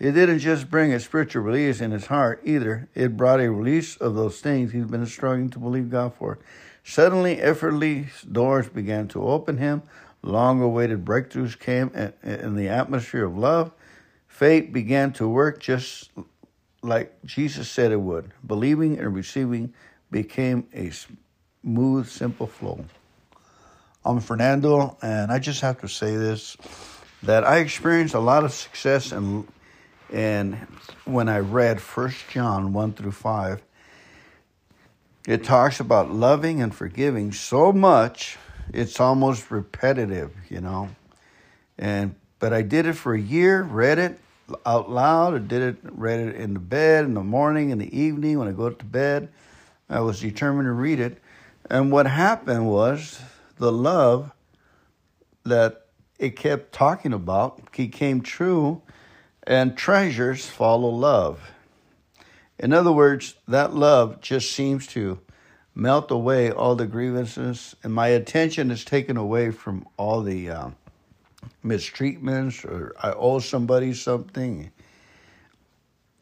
It 0.00 0.12
didn't 0.12 0.40
just 0.40 0.68
bring 0.68 0.92
a 0.92 0.98
spiritual 0.98 1.44
release 1.44 1.80
in 1.80 1.92
his 1.92 2.06
heart 2.06 2.42
either. 2.44 2.88
It 2.92 3.16
brought 3.16 3.40
a 3.40 3.52
release 3.52 3.96
of 3.96 4.16
those 4.16 4.40
things 4.40 4.72
he's 4.72 4.86
been 4.86 5.06
struggling 5.06 5.48
to 5.50 5.60
believe 5.60 5.90
God 5.90 6.14
for. 6.14 6.40
Suddenly, 6.82 7.40
effortless 7.40 8.22
doors 8.22 8.68
began 8.68 9.06
to 9.08 9.22
open 9.22 9.58
him. 9.58 9.82
Long 10.22 10.60
awaited 10.60 11.04
breakthroughs 11.04 11.56
came 11.56 11.92
in 12.24 12.56
the 12.56 12.68
atmosphere 12.68 13.24
of 13.24 13.38
love. 13.38 13.70
Faith 14.26 14.72
began 14.72 15.12
to 15.12 15.28
work 15.28 15.60
just 15.60 16.10
like 16.82 17.24
Jesus 17.24 17.70
said 17.70 17.92
it 17.92 18.00
would. 18.00 18.32
Believing 18.46 18.98
and 18.98 19.14
receiving 19.14 19.72
became 20.10 20.66
a 20.74 20.90
smooth, 20.90 22.08
simple 22.08 22.46
flow. 22.46 22.84
I'm 24.04 24.20
Fernando, 24.20 24.96
and 25.00 25.30
I 25.30 25.38
just 25.38 25.60
have 25.60 25.80
to 25.80 25.88
say 25.88 26.16
this 26.16 26.56
that 27.22 27.44
I 27.44 27.58
experienced 27.58 28.14
a 28.14 28.20
lot 28.20 28.44
of 28.44 28.52
success 28.52 29.12
and 29.12 29.46
and 30.12 30.56
when 31.04 31.28
I 31.28 31.38
read 31.38 31.80
First 31.80 32.28
John 32.28 32.72
1 32.72 32.92
through 32.94 33.12
5 33.12 33.62
it 35.26 35.44
talks 35.44 35.78
about 35.78 36.10
loving 36.10 36.60
and 36.60 36.74
forgiving 36.74 37.32
so 37.32 37.72
much 37.72 38.38
it's 38.72 39.00
almost 39.00 39.50
repetitive, 39.50 40.32
you 40.48 40.60
know. 40.60 40.90
And 41.78 42.14
but 42.38 42.52
I 42.52 42.62
did 42.62 42.86
it 42.86 42.94
for 42.94 43.14
a 43.14 43.20
year, 43.20 43.62
read 43.62 43.98
it 43.98 44.18
out 44.66 44.90
loud, 44.90 45.34
I 45.34 45.38
did 45.38 45.62
it 45.62 45.76
read 45.82 46.20
it 46.20 46.36
in 46.36 46.54
the 46.54 46.60
bed 46.60 47.04
in 47.04 47.14
the 47.14 47.22
morning, 47.22 47.70
in 47.70 47.78
the 47.78 47.96
evening 47.98 48.38
when 48.38 48.48
I 48.48 48.52
go 48.52 48.70
to 48.70 48.84
bed. 48.84 49.28
I 49.88 50.00
was 50.00 50.20
determined 50.20 50.66
to 50.66 50.72
read 50.72 51.00
it. 51.00 51.18
And 51.68 51.92
what 51.92 52.06
happened 52.06 52.68
was 52.68 53.20
the 53.58 53.72
love 53.72 54.32
that 55.44 55.86
it 56.18 56.36
kept 56.36 56.72
talking 56.72 57.12
about 57.12 57.72
came 57.72 58.20
true 58.22 58.82
and 59.44 59.76
treasures 59.76 60.46
follow 60.46 60.88
love. 60.88 61.52
In 62.58 62.72
other 62.72 62.92
words, 62.92 63.34
that 63.48 63.74
love 63.74 64.20
just 64.20 64.52
seems 64.52 64.86
to 64.88 65.18
melt 65.74 66.10
away 66.10 66.50
all 66.50 66.76
the 66.76 66.86
grievances, 66.86 67.74
and 67.82 67.92
my 67.92 68.08
attention 68.08 68.70
is 68.70 68.84
taken 68.84 69.16
away 69.16 69.50
from 69.50 69.86
all 69.96 70.22
the 70.22 70.50
um, 70.50 70.76
mistreatments 71.64 72.64
or 72.64 72.94
I 73.00 73.12
owe 73.12 73.38
somebody 73.38 73.94
something. 73.94 74.70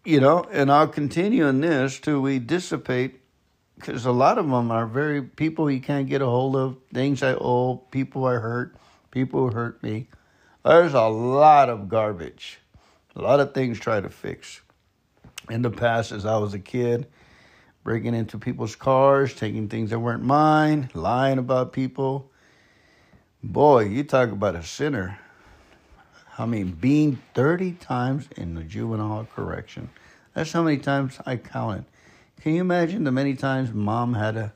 You 0.05 0.21
know, 0.21 0.45
and 0.51 0.71
I'll 0.71 0.89
continue 0.89 1.47
in 1.47 1.61
this 1.61 2.01
till 2.01 2.21
we 2.21 2.39
dissipate 2.39 3.21
because 3.77 4.05
a 4.05 4.13
lot 4.13 4.39
of 4.39 4.49
them 4.49 4.71
are 4.71 4.87
very 4.87 5.23
people 5.23 5.71
you 5.71 5.81
can't 5.81 6.09
get 6.09 6.21
a 6.21 6.27
hold 6.27 6.57
of, 6.57 6.77
things 6.93 7.23
I 7.23 7.35
owe, 7.35 7.77
people 7.91 8.27
I 8.27 8.35
hurt, 8.35 8.77
people 9.11 9.49
who 9.49 9.55
hurt 9.55 9.83
me. 9.83 10.09
There's 10.65 10.95
a 10.95 11.07
lot 11.07 11.71
of 11.71 11.89
garbage, 11.89 12.59
a 13.17 13.23
lot 13.23 13.41
of 13.41 13.55
things 13.55 13.81
try 13.81 14.01
to 14.01 14.11
fix 14.11 14.61
in 15.49 15.63
the 15.63 15.71
past 15.71 16.13
as 16.13 16.27
I 16.27 16.37
was 16.37 16.53
a 16.53 16.59
kid, 16.59 17.07
breaking 17.83 18.15
into 18.15 18.39
people's 18.39 18.77
cars, 18.77 19.35
taking 19.35 19.69
things 19.69 19.91
that 19.91 19.99
weren't 19.99 20.23
mine, 20.23 20.91
lying 20.93 21.39
about 21.39 21.73
people. 21.73 22.30
Boy, 23.43 23.87
you 23.87 24.05
talk 24.05 24.31
about 24.31 24.55
a 24.55 24.63
sinner. 24.63 25.19
I 26.37 26.45
mean, 26.45 26.73
being 26.73 27.21
30 27.35 27.73
times 27.73 28.29
in 28.37 28.55
the 28.55 28.63
juvenile 28.63 29.27
correction. 29.35 29.89
That's 30.35 30.53
how 30.53 30.63
many 30.63 30.77
times 30.77 31.19
I 31.25 31.37
counted. 31.37 31.87
Can 32.43 32.55
you 32.55 32.61
imagine 32.61 33.05
the 33.05 33.13
many 33.13 33.35
times 33.35 33.73
mom 33.73 34.15
had 34.15 34.35
to 34.35 34.53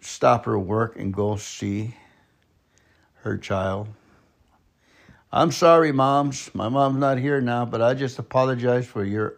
stop 0.00 0.44
her 0.44 0.58
work 0.58 0.96
and 0.96 1.12
go 1.12 1.36
see 1.36 1.96
her 3.22 3.36
child? 3.36 3.88
I'm 5.32 5.50
sorry, 5.50 5.90
moms. 5.90 6.54
My 6.54 6.68
mom's 6.68 6.98
not 6.98 7.18
here 7.18 7.40
now, 7.40 7.64
but 7.64 7.82
I 7.82 7.94
just 7.94 8.18
apologize 8.18 8.86
for 8.86 9.04
your 9.04 9.36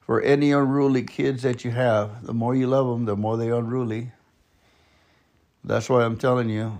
for 0.00 0.20
any 0.20 0.52
unruly 0.52 1.02
kids 1.02 1.42
that 1.42 1.64
you 1.64 1.70
have. 1.70 2.26
The 2.26 2.34
more 2.34 2.54
you 2.54 2.66
love 2.66 2.86
them, 2.86 3.06
the 3.06 3.16
more 3.16 3.36
they're 3.36 3.54
unruly. 3.54 4.12
That's 5.64 5.88
why 5.88 6.04
I'm 6.04 6.16
telling 6.16 6.48
you, 6.48 6.78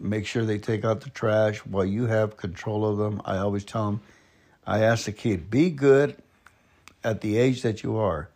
make 0.00 0.26
sure 0.26 0.44
they 0.44 0.58
take 0.58 0.84
out 0.84 1.00
the 1.00 1.10
trash 1.10 1.58
while 1.58 1.84
you 1.84 2.06
have 2.06 2.36
control 2.36 2.86
of 2.86 2.98
them. 2.98 3.20
I 3.24 3.38
always 3.38 3.64
tell 3.64 3.86
them, 3.86 4.00
I 4.66 4.82
ask 4.82 5.04
the 5.04 5.12
kid, 5.12 5.50
be 5.50 5.70
good 5.70 6.16
at 7.02 7.20
the 7.20 7.36
age 7.36 7.62
that 7.62 7.82
you 7.82 7.96
are. 7.96 8.28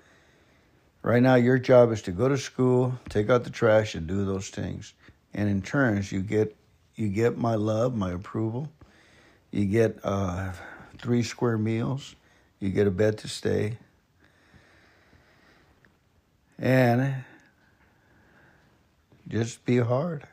Right 1.03 1.23
now, 1.23 1.35
your 1.35 1.59
job 1.59 1.93
is 1.93 2.03
to 2.03 2.13
go 2.13 2.29
to 2.29 2.39
school, 2.39 2.99
take 3.09 3.29
out 3.29 3.45
the 3.45 3.51
trash, 3.51 3.95
and 3.95 4.07
do 4.07 4.25
those 4.25 4.49
things. 4.49 4.95
And 5.35 5.49
in 5.49 5.61
turns, 5.61 6.11
you 6.11 6.21
get 6.21 6.57
you 6.95 7.09
get 7.09 7.37
my 7.37 7.57
love, 7.57 7.95
my 7.95 8.13
approval. 8.13 8.71
You 9.51 9.67
get 9.67 9.99
uh, 10.05 10.53
three 10.97 11.25
square 11.25 11.59
meals. 11.59 12.15
You 12.61 12.71
get 12.71 12.87
a 12.87 12.91
bed 12.91 13.19
to 13.19 13.29
stay 13.29 13.79
and 16.59 17.25
just 19.29 19.65
be 19.65 19.79
hard 19.79 20.27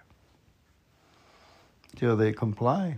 till 2.02 2.18
they 2.18 2.34
comply. 2.34 2.98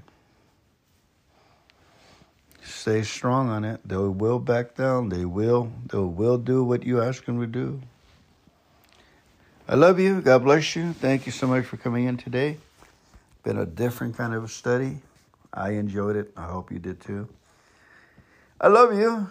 Stay 2.64 3.04
strong 3.04 3.50
on 3.50 3.66
it. 3.66 3.82
They 3.84 3.98
will 3.98 4.40
back 4.40 4.76
down. 4.76 5.10
They 5.10 5.26
will. 5.26 5.74
They 5.92 5.98
will 5.98 6.38
do 6.38 6.64
what 6.64 6.84
you 6.84 7.02
ask 7.02 7.26
them 7.26 7.42
to 7.42 7.46
do. 7.46 7.82
I 9.68 9.76
love 9.76 10.00
you. 10.00 10.22
God 10.22 10.46
bless 10.46 10.78
you. 10.78 10.94
Thank 10.94 11.26
you 11.26 11.34
so 11.34 11.48
much 11.48 11.66
for 11.66 11.76
coming 11.76 12.06
in 12.06 12.16
today. 12.16 12.56
Been 13.44 13.58
a 13.58 13.66
different 13.66 14.16
kind 14.16 14.34
of 14.34 14.46
a 14.46 14.48
study. 14.48 15.00
I 15.54 15.72
enjoyed 15.72 16.16
it. 16.16 16.32
I 16.38 16.46
hope 16.46 16.72
you 16.72 16.80
did 16.80 17.02
too. 17.02 17.28
I 18.62 18.70
love 18.70 18.94
you. 18.94 19.30